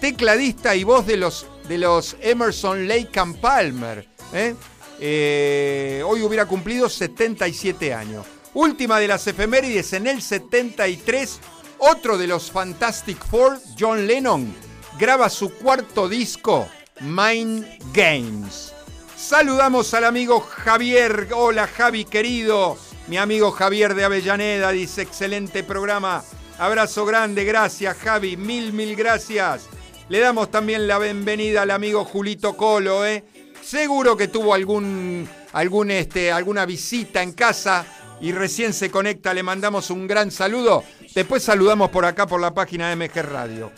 Tecladista 0.00 0.74
y 0.74 0.84
voz 0.84 1.06
de 1.06 1.18
los, 1.18 1.46
de 1.68 1.76
los 1.76 2.16
Emerson 2.22 2.88
Lake 2.88 3.20
and 3.20 3.38
Palmer. 3.38 4.08
¿eh? 4.32 4.54
Eh, 4.98 6.02
hoy 6.06 6.22
hubiera 6.22 6.46
cumplido 6.46 6.88
77 6.88 7.92
años. 7.92 8.24
Última 8.54 8.98
de 8.98 9.08
las 9.08 9.26
efemérides 9.26 9.92
en 9.92 10.06
el 10.06 10.22
73, 10.22 11.40
otro 11.76 12.16
de 12.16 12.26
los 12.26 12.50
Fantastic 12.50 13.22
Four, 13.22 13.60
John 13.78 14.06
Lennon, 14.06 14.65
graba 14.98 15.28
su 15.28 15.52
cuarto 15.52 16.08
disco, 16.08 16.68
Mind 17.00 17.66
Games. 17.92 18.72
Saludamos 19.16 19.92
al 19.94 20.04
amigo 20.04 20.40
Javier. 20.40 21.28
Hola 21.34 21.66
Javi 21.66 22.04
querido. 22.04 22.78
Mi 23.08 23.18
amigo 23.18 23.50
Javier 23.50 23.94
de 23.94 24.04
Avellaneda 24.04 24.70
dice, 24.70 25.02
excelente 25.02 25.62
programa. 25.62 26.24
Abrazo 26.58 27.04
grande, 27.04 27.44
gracias 27.44 27.96
Javi, 27.98 28.36
mil, 28.36 28.72
mil 28.72 28.96
gracias. 28.96 29.68
Le 30.08 30.20
damos 30.20 30.50
también 30.50 30.86
la 30.86 30.98
bienvenida 30.98 31.62
al 31.62 31.70
amigo 31.70 32.04
Julito 32.04 32.56
Colo, 32.56 33.04
¿eh? 33.04 33.24
Seguro 33.62 34.16
que 34.16 34.28
tuvo 34.28 34.54
algún, 34.54 35.28
algún, 35.52 35.90
este, 35.90 36.30
alguna 36.32 36.64
visita 36.64 37.22
en 37.22 37.32
casa 37.32 37.84
y 38.20 38.32
recién 38.32 38.72
se 38.72 38.90
conecta. 38.90 39.34
Le 39.34 39.42
mandamos 39.42 39.90
un 39.90 40.06
gran 40.06 40.30
saludo. 40.30 40.84
Después 41.14 41.42
saludamos 41.42 41.90
por 41.90 42.04
acá 42.04 42.26
por 42.26 42.40
la 42.40 42.54
página 42.54 42.94
MG 42.94 43.22
Radio. 43.22 43.72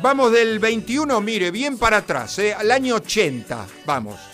Vamos 0.00 0.32
del 0.32 0.58
21, 0.58 1.20
mire, 1.20 1.50
bien 1.50 1.78
para 1.78 1.98
atrás, 1.98 2.38
¿eh? 2.38 2.54
al 2.54 2.70
año 2.70 2.96
80. 2.96 3.66
Vamos. 3.84 4.31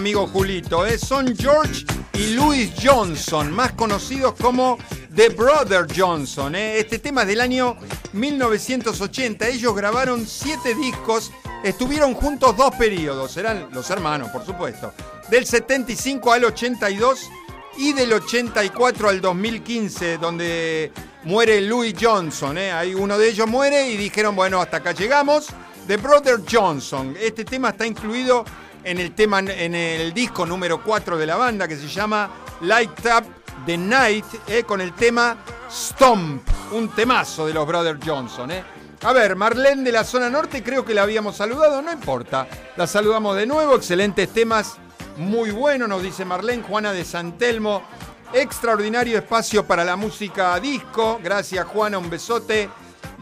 Amigo 0.00 0.26
Julito, 0.26 0.86
¿eh? 0.86 0.96
son 0.96 1.36
George 1.36 1.84
y 2.14 2.28
Louis 2.28 2.72
Johnson, 2.82 3.52
más 3.52 3.72
conocidos 3.72 4.32
como 4.32 4.78
The 5.14 5.28
Brother 5.28 5.86
Johnson. 5.94 6.54
¿eh? 6.54 6.78
Este 6.78 6.98
tema 6.98 7.20
es 7.20 7.28
del 7.28 7.42
año 7.42 7.76
1980. 8.14 9.46
Ellos 9.48 9.76
grabaron 9.76 10.26
siete 10.26 10.74
discos, 10.74 11.30
estuvieron 11.62 12.14
juntos 12.14 12.56
dos 12.56 12.74
periodos, 12.76 13.36
eran 13.36 13.68
los 13.72 13.90
hermanos, 13.90 14.30
por 14.30 14.42
supuesto, 14.42 14.94
del 15.28 15.44
75 15.44 16.32
al 16.32 16.44
82 16.46 17.28
y 17.76 17.92
del 17.92 18.14
84 18.14 19.06
al 19.06 19.20
2015, 19.20 20.16
donde 20.16 20.92
muere 21.24 21.60
Louis 21.60 21.94
Johnson. 22.00 22.56
¿eh? 22.56 22.94
Uno 22.96 23.18
de 23.18 23.28
ellos 23.28 23.46
muere 23.46 23.90
y 23.90 23.98
dijeron, 23.98 24.34
bueno, 24.34 24.62
hasta 24.62 24.78
acá 24.78 24.92
llegamos. 24.92 25.48
The 25.86 25.98
Brother 25.98 26.40
Johnson. 26.50 27.14
Este 27.20 27.44
tema 27.44 27.68
está 27.68 27.86
incluido 27.86 28.46
en 28.84 28.98
el 28.98 29.14
tema 29.14 29.40
en 29.40 29.74
el 29.74 30.12
disco 30.12 30.46
número 30.46 30.82
4 30.82 31.16
de 31.16 31.26
la 31.26 31.36
banda 31.36 31.68
que 31.68 31.76
se 31.76 31.88
llama 31.88 32.30
Light 32.62 32.98
Up 33.06 33.24
the 33.66 33.76
Night 33.76 34.24
eh, 34.46 34.62
con 34.64 34.80
el 34.80 34.92
tema 34.94 35.36
Stomp, 35.70 36.42
un 36.72 36.88
temazo 36.88 37.46
de 37.46 37.54
los 37.54 37.66
Brother 37.66 37.98
Johnson. 38.04 38.50
eh. 38.50 38.64
A 39.02 39.12
ver, 39.12 39.34
Marlene 39.34 39.82
de 39.82 39.92
la 39.92 40.04
zona 40.04 40.28
norte, 40.28 40.62
creo 40.62 40.84
que 40.84 40.92
la 40.92 41.02
habíamos 41.02 41.36
saludado, 41.36 41.80
no 41.80 41.90
importa. 41.90 42.46
La 42.76 42.86
saludamos 42.86 43.34
de 43.36 43.46
nuevo, 43.46 43.74
excelentes 43.76 44.28
temas, 44.28 44.76
muy 45.16 45.50
bueno, 45.50 45.88
nos 45.88 46.02
dice 46.02 46.24
Marlene, 46.24 46.62
Juana 46.62 46.92
de 46.92 47.04
San 47.04 47.38
Telmo. 47.38 47.82
Extraordinario 48.32 49.18
espacio 49.18 49.66
para 49.66 49.84
la 49.84 49.96
música 49.96 50.58
disco. 50.60 51.18
Gracias, 51.22 51.64
Juana, 51.66 51.98
un 51.98 52.08
besote. 52.08 52.68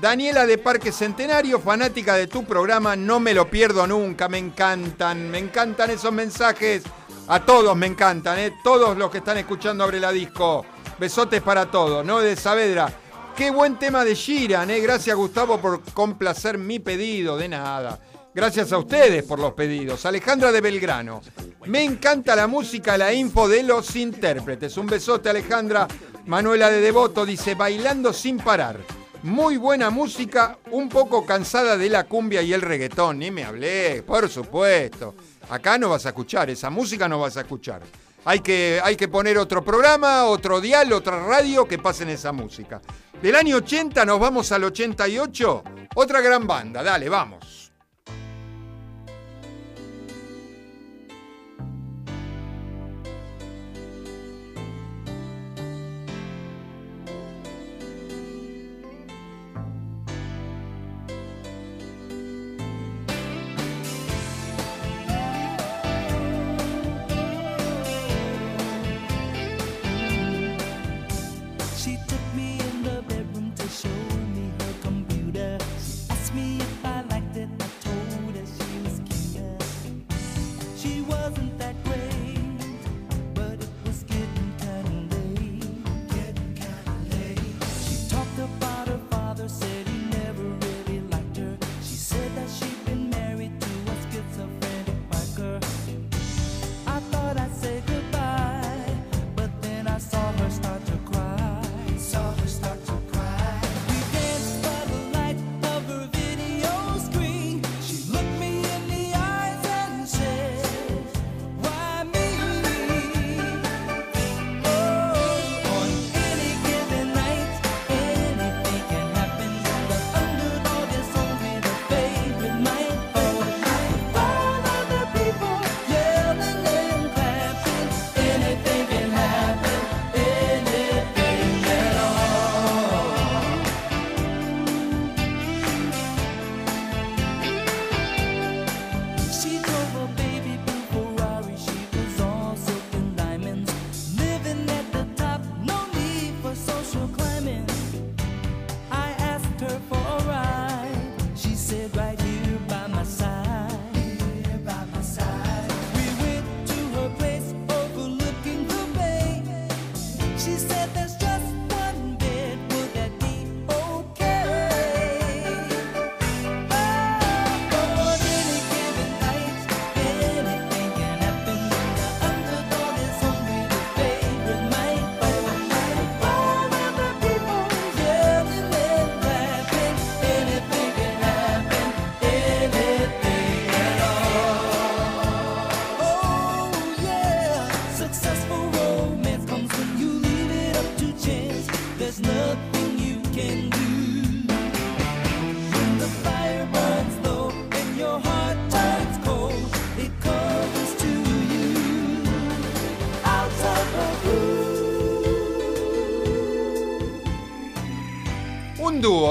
Daniela 0.01 0.47
de 0.47 0.59
Parque 0.59 0.93
Centenario, 0.93 1.59
fanática 1.59 2.15
de 2.15 2.29
tu 2.29 2.45
programa, 2.45 2.95
no 2.95 3.19
me 3.19 3.35
lo 3.35 3.51
pierdo 3.51 3.85
nunca, 3.85 4.29
me 4.29 4.39
encantan, 4.39 5.29
me 5.29 5.39
encantan 5.39 5.91
esos 5.91 6.13
mensajes. 6.13 6.85
A 7.27 7.45
todos 7.45 7.77
me 7.77 7.87
encantan, 7.87 8.39
¿eh? 8.39 8.53
todos 8.63 8.97
los 8.97 9.11
que 9.11 9.19
están 9.19 9.39
escuchando 9.39 9.83
Abre 9.83 9.99
la 9.99 10.13
Disco. 10.13 10.65
Besotes 11.01 11.43
para 11.43 11.69
todos, 11.69 12.07
¿no? 12.07 12.21
De 12.21 12.37
Saavedra. 12.37 12.93
Qué 13.37 13.51
buen 13.51 13.77
tema 13.77 14.05
de 14.05 14.15
Giran, 14.15 14.71
¿eh? 14.71 14.79
Gracias 14.79 15.17
Gustavo 15.17 15.59
por 15.59 15.83
complacer 15.93 16.59
mi 16.59 16.79
pedido, 16.79 17.37
de 17.37 17.49
nada. 17.49 17.99
Gracias 18.33 18.73
a 18.73 18.79
ustedes 18.79 19.25
por 19.25 19.41
los 19.41 19.53
pedidos. 19.55 20.07
Alejandra 20.07 20.53
de 20.53 20.61
Belgrano. 20.61 21.23
Me 21.67 21.83
encanta 21.83 22.37
la 22.37 22.47
música, 22.47 22.97
la 22.97 23.13
info 23.13 23.49
de 23.49 23.65
los 23.65 23.97
intérpretes. 23.97 24.77
Un 24.77 24.87
besote 24.87 25.29
Alejandra. 25.29 25.89
Manuela 26.27 26.71
de 26.71 26.81
Devoto 26.81 27.27
dice, 27.27 27.57
bailando 27.57 28.13
sin 28.13 28.39
parar. 28.39 28.79
Muy 29.25 29.57
buena 29.57 29.91
música, 29.91 30.59
un 30.71 30.89
poco 30.89 31.27
cansada 31.27 31.77
de 31.77 31.91
la 31.91 32.05
cumbia 32.05 32.41
y 32.41 32.53
el 32.53 32.63
reggaetón. 32.63 33.19
Ni 33.19 33.33
me 33.33 33.45
hablé, 33.45 34.03
por 34.03 34.29
supuesto. 34.29 35.15
Acá 35.51 35.77
no 35.77 35.89
vas 35.89 36.07
a 36.07 36.11
escuchar, 36.11 36.51
esa 36.51 36.71
música 36.71 37.09
no 37.09 37.19
vas 37.19 37.37
a 37.37 37.41
escuchar. 37.41 37.83
Hay 38.25 38.41
que, 38.41 38.81
hay 38.83 38.95
que 38.95 39.09
poner 39.09 39.37
otro 39.39 39.65
programa, 39.65 40.27
otro 40.27 40.61
dial, 40.61 40.93
otra 40.93 41.19
radio 41.25 41.67
que 41.67 41.79
pasen 41.79 42.11
esa 42.11 42.31
música. 42.31 42.81
Del 43.21 43.35
año 43.35 43.57
80 43.57 44.05
nos 44.05 44.21
vamos 44.21 44.53
al 44.53 44.65
88. 44.65 45.65
Otra 45.97 46.21
gran 46.21 46.47
banda, 46.47 46.85
dale, 46.85 47.09
vamos. 47.09 47.58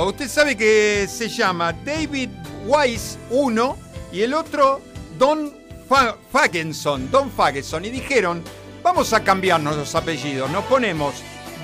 Usted 0.08 0.30
sabe 0.30 0.56
que 0.56 1.06
se 1.10 1.28
llama 1.28 1.74
David 1.74 2.30
Wise 2.66 3.18
uno 3.30 3.78
y 4.10 4.22
el 4.22 4.34
otro 4.34 4.80
Don 5.20 5.54
Fa- 5.90 6.16
Fagenson. 6.32 7.12
Don 7.12 7.30
Fagenson. 7.30 7.84
Y 7.84 7.90
dijeron, 7.90 8.42
vamos 8.82 9.12
a 9.12 9.22
cambiarnos 9.22 9.76
los 9.76 9.94
apellidos. 9.96 10.50
Nos 10.50 10.64
ponemos 10.64 11.16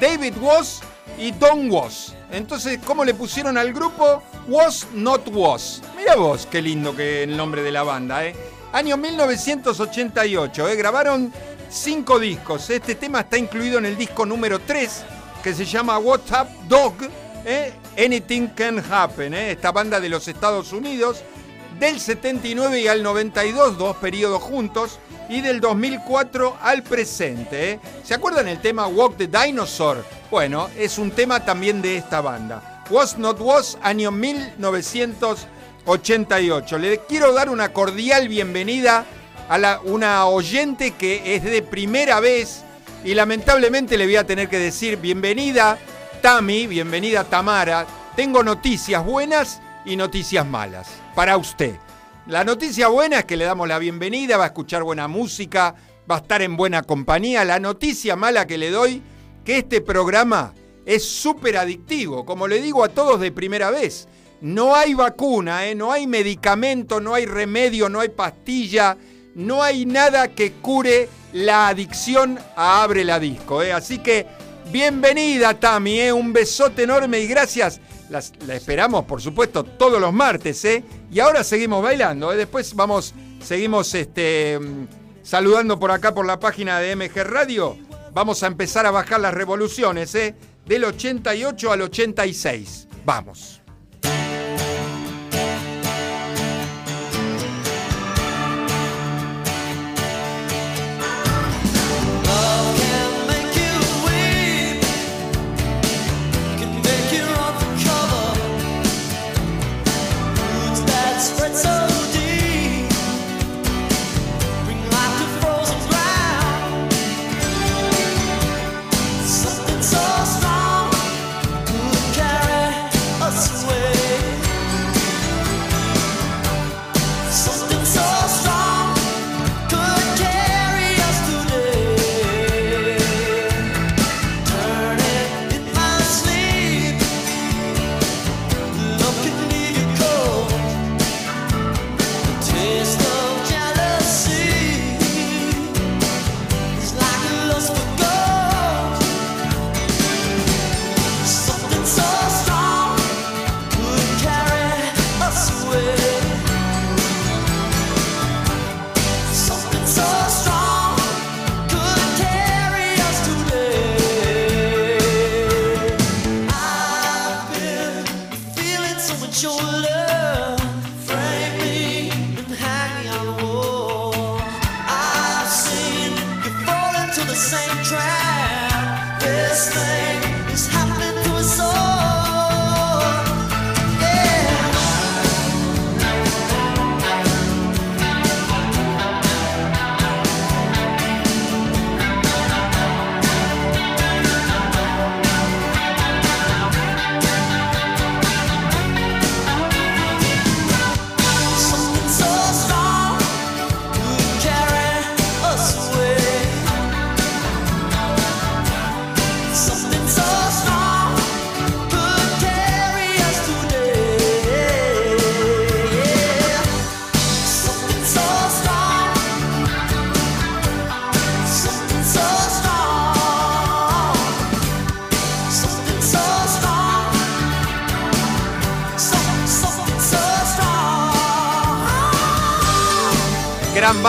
David 0.01 0.33
Was 0.41 0.81
y 1.17 1.31
Don 1.31 1.71
Was. 1.71 2.15
Entonces, 2.31 2.79
¿cómo 2.85 3.05
le 3.05 3.13
pusieron 3.13 3.57
al 3.57 3.71
grupo? 3.71 4.21
Was 4.49 4.87
Not 4.93 5.29
Was. 5.31 5.81
Mira 5.95 6.15
vos, 6.15 6.45
qué 6.45 6.61
lindo 6.61 6.93
que 6.93 7.23
el 7.23 7.37
nombre 7.37 7.61
de 7.63 7.71
la 7.71 7.83
banda, 7.83 8.25
¿eh? 8.25 8.35
Año 8.73 8.97
1988, 8.97 10.67
¿eh? 10.67 10.75
Grabaron 10.75 11.31
cinco 11.69 12.19
discos. 12.19 12.69
Este 12.69 12.95
tema 12.95 13.21
está 13.21 13.37
incluido 13.37 13.77
en 13.77 13.85
el 13.85 13.95
disco 13.97 14.25
número 14.25 14.59
3, 14.59 15.03
que 15.41 15.53
se 15.53 15.63
llama 15.63 15.97
What's 15.97 16.29
Up 16.31 16.47
Dog, 16.67 16.95
¿eh? 17.45 17.71
Anything 17.97 18.49
Can 18.49 18.77
Happen, 18.79 19.33
¿eh? 19.33 19.51
esta 19.51 19.71
banda 19.71 19.99
de 19.99 20.09
los 20.09 20.27
Estados 20.27 20.71
Unidos, 20.73 21.23
del 21.79 21.99
79 21.99 22.81
y 22.81 22.87
al 22.87 23.01
92, 23.03 23.77
dos 23.77 23.95
periodos 23.97 24.41
juntos, 24.41 24.97
y 25.29 25.41
del 25.41 25.61
2004 25.61 26.57
al 26.61 26.81
presente. 26.83 27.71
¿eh? 27.71 27.79
¿Se 28.03 28.13
acuerdan 28.13 28.47
el 28.47 28.59
tema 28.59 28.85
Walk 28.87 29.17
the 29.17 29.27
Dinosaur? 29.27 30.05
Bueno, 30.29 30.69
es 30.77 30.97
un 30.97 31.11
tema 31.11 31.45
también 31.45 31.81
de 31.81 31.97
esta 31.97 32.21
banda. 32.21 32.83
Was 32.89 33.17
Not 33.17 33.39
Was, 33.39 33.77
año 33.81 34.11
1988. 34.11 36.77
Le 36.77 36.99
quiero 36.99 37.33
dar 37.33 37.49
una 37.49 37.73
cordial 37.73 38.27
bienvenida 38.27 39.05
a 39.49 39.79
una 39.83 40.25
oyente 40.25 40.91
que 40.91 41.35
es 41.35 41.43
de 41.43 41.61
primera 41.61 42.19
vez 42.19 42.63
y 43.03 43.13
lamentablemente 43.13 43.97
le 43.97 44.05
voy 44.05 44.15
a 44.15 44.25
tener 44.25 44.49
que 44.49 44.59
decir 44.59 44.97
bienvenida 44.97 45.77
Tami, 46.23 46.67
bienvenida 46.67 47.25
Tamara. 47.25 47.85
Tengo 48.15 48.43
noticias 48.43 49.05
buenas 49.05 49.61
y 49.83 49.97
noticias 49.97 50.47
malas 50.47 50.87
para 51.15 51.35
usted. 51.35 51.75
La 52.27 52.45
noticia 52.45 52.87
buena 52.87 53.19
es 53.19 53.25
que 53.25 53.35
le 53.35 53.43
damos 53.43 53.67
la 53.67 53.77
bienvenida, 53.77 54.37
va 54.37 54.45
a 54.45 54.47
escuchar 54.47 54.83
buena 54.83 55.09
música, 55.09 55.75
va 56.09 56.15
a 56.15 56.19
estar 56.19 56.41
en 56.41 56.55
buena 56.55 56.83
compañía. 56.83 57.43
La 57.43 57.59
noticia 57.59 58.15
mala 58.15 58.47
que 58.47 58.57
le 58.57 58.71
doy, 58.71 59.01
que 59.43 59.57
este 59.57 59.81
programa 59.81 60.53
es 60.85 61.03
súper 61.03 61.57
adictivo, 61.57 62.25
como 62.25 62.47
le 62.47 62.61
digo 62.61 62.85
a 62.85 62.87
todos 62.87 63.19
de 63.19 63.33
primera 63.33 63.69
vez. 63.69 64.07
No 64.39 64.77
hay 64.77 64.93
vacuna, 64.93 65.67
¿eh? 65.67 65.75
no 65.75 65.91
hay 65.91 66.07
medicamento, 66.07 67.01
no 67.01 67.15
hay 67.15 67.25
remedio, 67.25 67.89
no 67.89 67.99
hay 67.99 68.07
pastilla, 68.07 68.95
no 69.35 69.61
hay 69.61 69.85
nada 69.85 70.29
que 70.29 70.53
cure 70.53 71.09
la 71.33 71.67
adicción 71.67 72.39
a 72.55 72.81
Abre 72.81 73.03
la 73.03 73.19
Disco. 73.19 73.61
¿eh? 73.61 73.73
Así 73.73 73.97
que 73.97 74.25
bienvenida 74.73 75.53
Tami, 75.59 75.99
¿eh? 76.01 76.11
un 76.11 76.33
besote 76.33 76.83
enorme 76.83 77.19
y 77.21 77.27
gracias. 77.27 77.79
Las- 78.09 78.33
la 78.47 78.55
esperamos, 78.55 79.05
por 79.05 79.21
supuesto, 79.21 79.63
todos 79.63 80.01
los 80.01 80.11
martes. 80.11 80.65
¿eh? 80.65 80.83
Y 81.11 81.19
ahora 81.19 81.43
seguimos 81.43 81.81
bailando. 81.83 82.33
¿eh? 82.33 82.35
Después 82.37 82.73
vamos, 82.75 83.13
seguimos 83.41 83.93
este, 83.93 84.59
mm, 84.59 84.87
saludando 85.21 85.79
por 85.79 85.91
acá 85.91 86.13
por 86.13 86.25
la 86.25 86.39
página 86.39 86.79
de 86.79 86.95
MG 86.95 87.23
Radio. 87.23 87.77
Vamos 88.13 88.43
a 88.43 88.47
empezar 88.47 88.85
a 88.85 88.91
bajar 88.91 89.19
las 89.21 89.33
revoluciones, 89.33 90.13
¿eh? 90.15 90.35
del 90.65 90.85
88 90.85 91.71
al 91.71 91.81
86. 91.83 92.87
Vamos. 93.05 93.61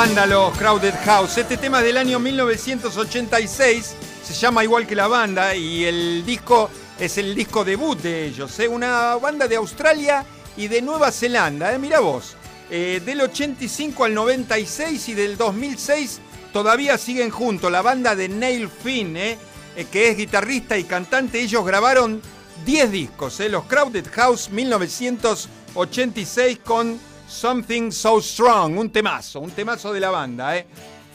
Gran 0.04 0.16
banda 0.16 0.34
los 0.34 0.58
Crowded 0.58 0.94
House. 1.06 1.38
Este 1.38 1.56
tema 1.56 1.80
del 1.80 1.96
año 1.96 2.18
1986. 2.18 3.94
Se 4.22 4.34
llama 4.34 4.62
igual 4.62 4.86
que 4.86 4.94
la 4.94 5.08
banda 5.08 5.56
y 5.56 5.86
el 5.86 6.26
disco 6.26 6.68
es 7.00 7.16
el 7.16 7.34
disco 7.34 7.64
debut 7.64 7.98
de 7.98 8.26
ellos. 8.26 8.60
¿eh? 8.60 8.68
Una 8.68 9.14
banda 9.14 9.48
de 9.48 9.56
Australia 9.56 10.26
y 10.58 10.68
de 10.68 10.82
Nueva 10.82 11.10
Zelanda. 11.10 11.72
¿eh? 11.72 11.78
Mira 11.78 12.00
vos. 12.00 12.36
Eh, 12.70 13.00
del 13.02 13.22
85 13.22 14.04
al 14.04 14.12
96 14.12 15.08
y 15.08 15.14
del 15.14 15.38
2006 15.38 16.20
todavía 16.52 16.98
siguen 16.98 17.30
juntos. 17.30 17.72
La 17.72 17.80
banda 17.80 18.14
de 18.14 18.28
Neil 18.28 18.68
Finn, 18.68 19.16
¿eh? 19.16 19.38
Eh, 19.74 19.86
que 19.90 20.10
es 20.10 20.18
guitarrista 20.18 20.76
y 20.76 20.84
cantante. 20.84 21.40
Ellos 21.40 21.64
grabaron 21.64 22.20
10 22.66 22.90
discos. 22.90 23.40
Los 23.48 23.64
Crowded 23.64 24.06
House 24.12 24.50
1986 24.50 26.58
con 26.62 27.00
Something 27.28 27.90
So 27.90 28.20
Strong, 28.20 28.78
un 28.78 28.90
temazo, 28.90 29.40
un 29.40 29.50
temazo 29.50 29.92
de 29.92 30.00
la 30.00 30.10
banda. 30.10 30.56
¿eh? 30.56 30.66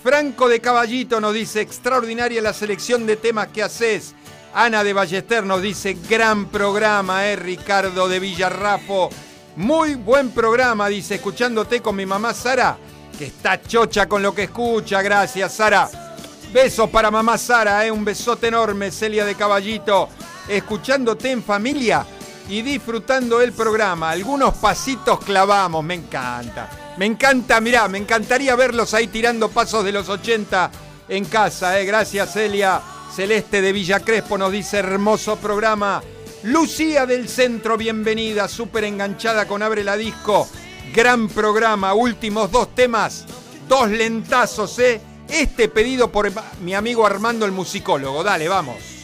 Franco 0.03 0.47
de 0.47 0.59
Caballito 0.59 1.19
nos 1.19 1.33
dice, 1.33 1.61
extraordinaria 1.61 2.41
la 2.41 2.53
selección 2.53 3.05
de 3.05 3.17
temas 3.17 3.47
que 3.49 3.63
haces. 3.63 4.15
Ana 4.53 4.83
de 4.83 4.93
Ballester 4.93 5.43
nos 5.45 5.61
dice, 5.61 5.97
gran 6.09 6.47
programa, 6.47 7.27
¿eh? 7.27 7.35
Ricardo 7.35 8.07
de 8.07 8.19
Villarrafo. 8.19 9.09
Muy 9.55 9.95
buen 9.95 10.31
programa, 10.31 10.87
dice, 10.87 11.15
escuchándote 11.15 11.81
con 11.81 11.95
mi 11.95 12.05
mamá 12.05 12.33
Sara, 12.33 12.77
que 13.17 13.25
está 13.25 13.61
chocha 13.61 14.07
con 14.07 14.23
lo 14.23 14.33
que 14.33 14.43
escucha. 14.43 15.01
Gracias, 15.01 15.53
Sara. 15.53 15.89
Besos 16.51 16.89
para 16.89 17.11
mamá 17.11 17.37
Sara, 17.37 17.85
¿eh? 17.85 17.91
un 17.91 18.03
besote 18.03 18.47
enorme, 18.47 18.89
Celia 18.89 19.25
de 19.25 19.35
Caballito. 19.35 20.09
Escuchándote 20.47 21.29
en 21.29 21.43
familia 21.43 22.05
y 22.49 22.63
disfrutando 22.63 23.41
el 23.41 23.53
programa. 23.53 24.09
Algunos 24.09 24.55
pasitos 24.55 25.19
clavamos, 25.19 25.83
me 25.83 25.93
encanta. 25.93 26.95
Me 26.97 27.05
encanta, 27.05 27.61
mirá, 27.61 27.87
me 27.87 27.99
encantaría 27.99 28.55
verlos 28.55 28.93
ahí 28.93 29.07
tirando 29.07 29.49
pasos 29.49 29.85
de 29.85 29.91
los 29.91 30.09
80 30.09 30.71
en 31.07 31.25
casa. 31.25 31.79
Eh. 31.79 31.85
Gracias, 31.85 32.33
Celia. 32.33 32.81
Celeste 33.15 33.61
de 33.61 33.71
Villa 33.71 33.99
Crespo 33.99 34.37
nos 34.37 34.51
dice 34.51 34.79
hermoso 34.79 35.37
programa. 35.37 36.01
Lucía 36.43 37.05
del 37.05 37.29
Centro, 37.29 37.77
bienvenida, 37.77 38.47
súper 38.47 38.83
enganchada 38.85 39.47
con 39.47 39.61
Abre 39.61 39.83
la 39.83 39.97
Disco. 39.97 40.47
Gran 40.93 41.27
programa, 41.27 41.93
últimos 41.93 42.51
dos 42.51 42.73
temas, 42.73 43.25
dos 43.67 43.89
lentazos, 43.89 44.79
¿eh? 44.79 45.01
Este 45.27 45.69
pedido 45.69 46.11
por 46.11 46.31
mi 46.61 46.73
amigo 46.73 47.05
Armando 47.05 47.45
el 47.45 47.51
musicólogo. 47.51 48.23
Dale, 48.23 48.47
vamos. 48.47 48.98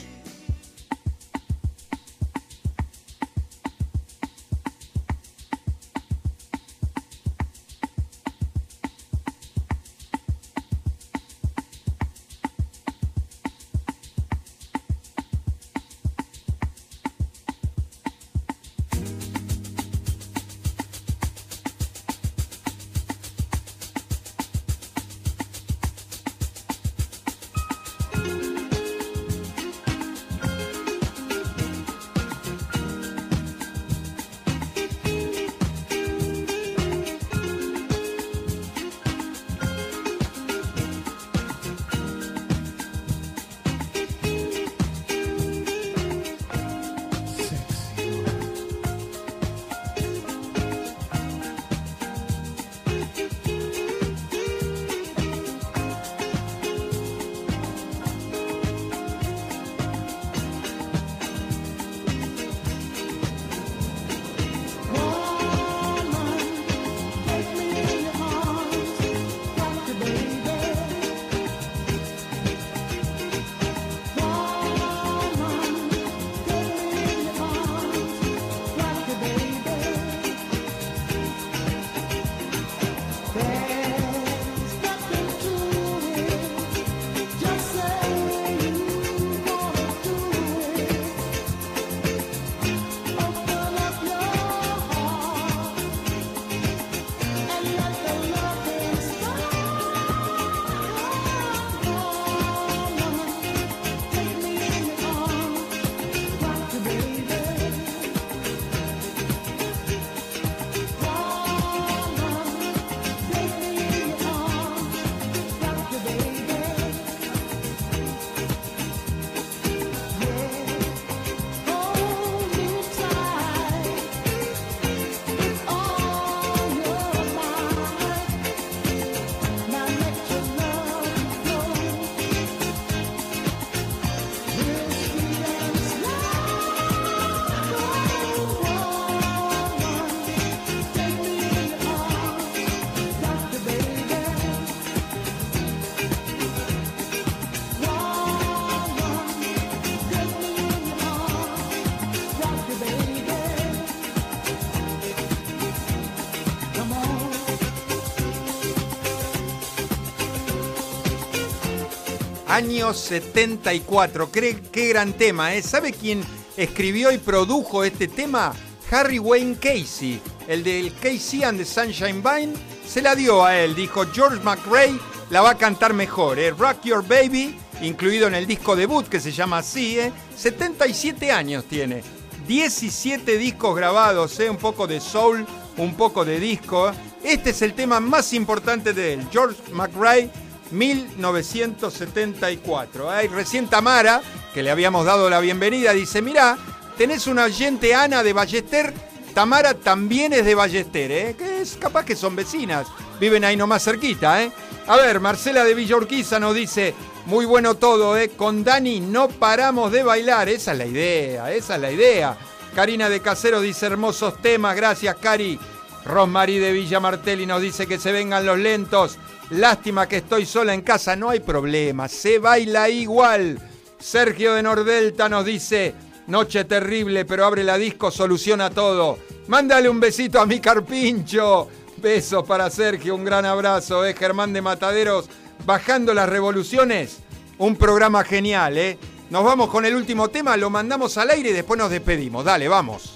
Año 162.56 162.93
74. 162.93 164.32
Qué, 164.32 164.62
qué 164.72 164.88
gran 164.88 165.12
tema, 165.12 165.53
¿eh? 165.53 165.62
¿Sabe 165.62 165.91
quién 165.91 166.24
escribió 166.56 167.12
y 167.12 167.18
produjo 167.18 167.84
este 167.84 168.08
tema? 168.08 168.53
Harry 168.89 169.20
Wayne 169.20 169.58
Casey. 169.58 170.22
El 170.47 170.64
del 170.64 170.93
Casey 170.93 171.43
and 171.43 171.60
the 171.60 171.66
Sunshine 171.66 172.24
Vine 172.24 172.53
se 172.88 173.01
la 173.01 173.14
dio 173.14 173.43
a 173.43 173.60
él. 173.60 173.76
Dijo 173.76 174.06
George 174.06 174.41
McRae 174.41 174.97
la 175.32 175.41
va 175.41 175.49
a 175.49 175.58
cantar 175.58 175.93
mejor. 175.93 176.39
¿eh? 176.39 176.51
Rock 176.51 176.86
Your 176.86 177.06
Baby, 177.06 177.58
incluido 177.82 178.28
en 178.28 178.36
el 178.36 178.47
disco 178.47 178.78
debut 178.78 179.06
que 179.06 179.20
se 179.20 179.34
llama 179.34 179.58
así. 179.58 179.99
¿eh? 179.99 180.14
77 180.38 181.34
años 181.34 181.66
tiene. 181.66 182.03
17 182.47 183.38
discos 183.38 183.76
grabados, 183.76 184.39
¿eh? 184.39 184.49
un 184.49 184.56
poco 184.56 184.88
de 184.88 185.01
soul, 185.01 185.45
un 185.76 185.93
poco 185.95 186.24
de 186.24 186.39
disco. 186.39 186.89
Este 187.22 187.49
es 187.49 187.62
el 187.62 187.74
tema 187.74 187.99
más 187.99 188.32
importante 188.32 188.93
de 188.93 189.16
él. 189.16 189.28
George 189.30 189.60
McRae 189.74 190.32
1974. 190.72 193.09
Hay 193.09 193.28
recién 193.28 193.68
Tamara, 193.68 194.22
que 194.53 194.63
le 194.63 194.72
habíamos 194.72 195.05
dado 195.05 195.30
la 195.30 195.39
bienvenida, 195.39 195.93
dice, 195.93 196.22
mirá, 196.22 196.57
tenés 196.97 197.28
una 197.28 197.43
oyente 197.43 197.93
Ana 197.93 198.24
de 198.24 198.34
Ballester, 198.34 198.93
Tamara 199.34 199.74
también 199.74 200.34
es 200.34 200.45
de 200.45 200.55
Ballester, 200.55 201.11
¿eh? 201.11 201.36
que 201.38 201.61
es 201.61 201.76
capaz 201.76 202.05
que 202.05 202.16
son 202.16 202.36
vecinas, 202.36 202.88
viven 203.20 203.43
ahí 203.43 203.57
nomás 203.57 203.84
cerquita. 203.84 204.41
¿eh? 204.41 204.51
A 204.88 204.95
ver, 204.95 205.20
Marcela 205.20 205.66
de 205.66 205.74
Villorquiza 205.74 206.39
nos 206.39 206.55
dice, 206.55 206.93
muy 207.26 207.45
bueno 207.45 207.76
todo, 207.76 208.18
¿eh? 208.18 208.30
con 208.30 208.63
Dani 208.63 209.01
no 209.01 209.28
paramos 209.28 209.91
de 209.91 210.03
bailar, 210.03 210.47
esa 210.47 210.72
es 210.72 210.78
la 210.78 210.86
idea, 210.86 211.51
esa 211.51 211.76
es 211.76 211.82
la 211.82 211.91
idea. 211.91 212.38
Karina 212.74 213.09
de 213.09 213.22
Casero 213.22 213.59
dice, 213.61 213.88
hermosos 213.88 214.41
temas, 214.41 214.76
gracias 214.76 215.16
Cari. 215.16 215.59
Rosmarí 216.05 216.59
de 216.59 216.72
Villa 216.72 216.99
Martelli 216.99 217.45
nos 217.45 217.61
dice 217.61 217.88
que 217.88 217.99
se 217.99 218.11
vengan 218.11 218.45
los 218.45 218.59
lentos. 218.59 219.18
Lástima 219.51 220.07
que 220.07 220.17
estoy 220.17 220.45
sola 220.45 220.73
en 220.73 220.81
casa, 220.81 221.15
no 221.15 221.29
hay 221.29 221.39
problema, 221.39 222.07
se 222.07 222.39
baila 222.39 222.89
igual. 222.89 223.59
Sergio 223.99 224.55
de 224.55 224.63
Nordelta 224.63 225.29
nos 225.29 225.45
dice, 225.45 225.93
noche 226.27 226.65
terrible, 226.65 227.25
pero 227.25 227.45
abre 227.45 227.63
la 227.63 227.77
disco, 227.77 228.09
soluciona 228.09 228.71
todo. 228.71 229.19
Mándale 229.47 229.87
un 229.87 229.99
besito 229.99 230.39
a 230.39 230.45
mi 230.45 230.59
carpincho. 230.59 231.69
Besos 231.97 232.43
para 232.45 232.69
Sergio, 232.69 233.15
un 233.15 233.23
gran 233.23 233.45
abrazo, 233.45 234.05
¿eh? 234.05 234.13
Germán 234.13 234.51
de 234.51 234.61
Mataderos, 234.61 235.29
bajando 235.65 236.13
las 236.13 236.27
revoluciones. 236.27 237.19
Un 237.57 237.75
programa 237.75 238.23
genial, 238.23 238.77
¿eh? 238.77 238.97
Nos 239.29 239.43
vamos 239.43 239.69
con 239.69 239.85
el 239.85 239.95
último 239.95 240.27
tema, 240.29 240.57
lo 240.57 240.69
mandamos 240.69 241.17
al 241.17 241.29
aire 241.29 241.51
y 241.51 241.53
después 241.53 241.77
nos 241.77 241.89
despedimos. 241.89 242.43
Dale, 242.43 242.67
vamos. 242.67 243.14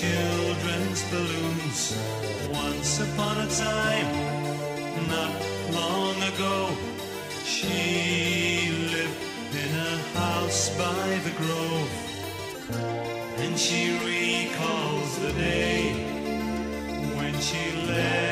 Children's 0.00 1.04
balloons. 1.10 1.94
Once 2.50 3.00
upon 3.00 3.36
a 3.36 3.48
time, 3.50 4.08
not 5.08 5.32
long 5.74 6.16
ago, 6.32 6.70
she 7.44 8.70
lived 8.94 9.54
in 9.64 9.72
a 9.76 9.96
house 10.18 10.70
by 10.78 11.20
the 11.26 11.34
grove. 11.42 11.92
And 13.42 13.58
she 13.58 13.82
recalls 14.10 15.18
the 15.18 15.32
day 15.34 15.92
when 17.18 17.38
she 17.38 17.62
left 17.86 18.29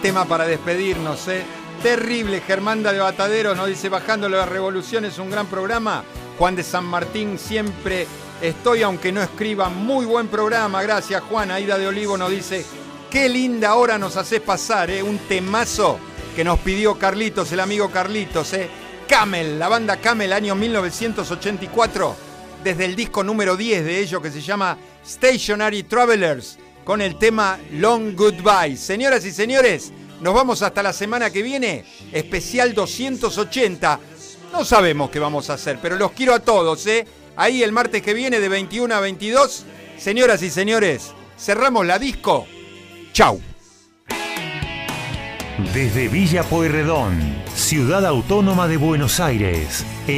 tema 0.00 0.24
para 0.24 0.46
despedirnos, 0.46 1.28
¿eh? 1.28 1.42
Terrible. 1.82 2.40
Germanda 2.40 2.92
de 2.92 3.00
Batadero 3.00 3.54
nos 3.54 3.68
dice, 3.68 3.88
Bajando 3.88 4.28
la 4.28 4.46
Revolución 4.46 5.04
es 5.04 5.18
un 5.18 5.30
gran 5.30 5.46
programa. 5.46 6.04
Juan 6.38 6.56
de 6.56 6.62
San 6.62 6.84
Martín, 6.84 7.38
siempre 7.38 8.06
estoy, 8.40 8.82
aunque 8.82 9.12
no 9.12 9.22
escriba. 9.22 9.68
Muy 9.68 10.06
buen 10.06 10.28
programa, 10.28 10.82
gracias 10.82 11.22
Juan. 11.22 11.50
Aida 11.50 11.76
de 11.76 11.86
Olivo 11.86 12.16
nos 12.16 12.30
dice, 12.30 12.64
qué 13.10 13.28
linda 13.28 13.74
hora 13.74 13.98
nos 13.98 14.16
haces 14.16 14.40
pasar, 14.40 14.90
¿eh? 14.90 15.02
Un 15.02 15.18
temazo 15.18 15.98
que 16.34 16.44
nos 16.44 16.58
pidió 16.60 16.98
Carlitos, 16.98 17.52
el 17.52 17.60
amigo 17.60 17.90
Carlitos, 17.90 18.54
¿eh? 18.54 18.70
Camel, 19.06 19.58
la 19.58 19.68
banda 19.68 19.98
Camel, 19.98 20.32
año 20.32 20.54
1984, 20.54 22.16
desde 22.64 22.84
el 22.86 22.96
disco 22.96 23.22
número 23.22 23.56
10 23.56 23.84
de 23.84 23.98
ellos 24.00 24.22
que 24.22 24.30
se 24.30 24.40
llama 24.40 24.78
Stationary 25.04 25.82
Travelers, 25.82 26.58
con 26.84 27.00
el 27.00 27.16
tema 27.16 27.58
Long 27.72 28.14
Goodbye. 28.14 28.76
Señoras 28.76 29.24
y 29.24 29.32
señores, 29.32 29.92
nos 30.20 30.34
vamos 30.34 30.62
hasta 30.62 30.82
la 30.82 30.92
semana 30.92 31.30
que 31.30 31.42
viene, 31.42 31.84
especial 32.12 32.74
280. 32.74 34.00
No 34.52 34.64
sabemos 34.64 35.10
qué 35.10 35.18
vamos 35.18 35.48
a 35.50 35.54
hacer, 35.54 35.78
pero 35.80 35.96
los 35.96 36.12
quiero 36.12 36.34
a 36.34 36.40
todos, 36.40 36.86
¿eh? 36.86 37.06
Ahí 37.36 37.62
el 37.62 37.72
martes 37.72 38.02
que 38.02 38.14
viene 38.14 38.40
de 38.40 38.48
21 38.48 38.94
a 38.94 39.00
22. 39.00 39.64
Señoras 39.96 40.42
y 40.42 40.50
señores, 40.50 41.12
cerramos 41.38 41.86
la 41.86 41.98
disco. 41.98 42.46
Chau. 43.12 43.40
Desde 45.74 46.08
Villa 46.08 46.42
Pueyrredón, 46.42 47.42
ciudad 47.54 48.04
autónoma 48.06 48.66
de 48.66 48.76
Buenos 48.76 49.20
Aires, 49.20 49.84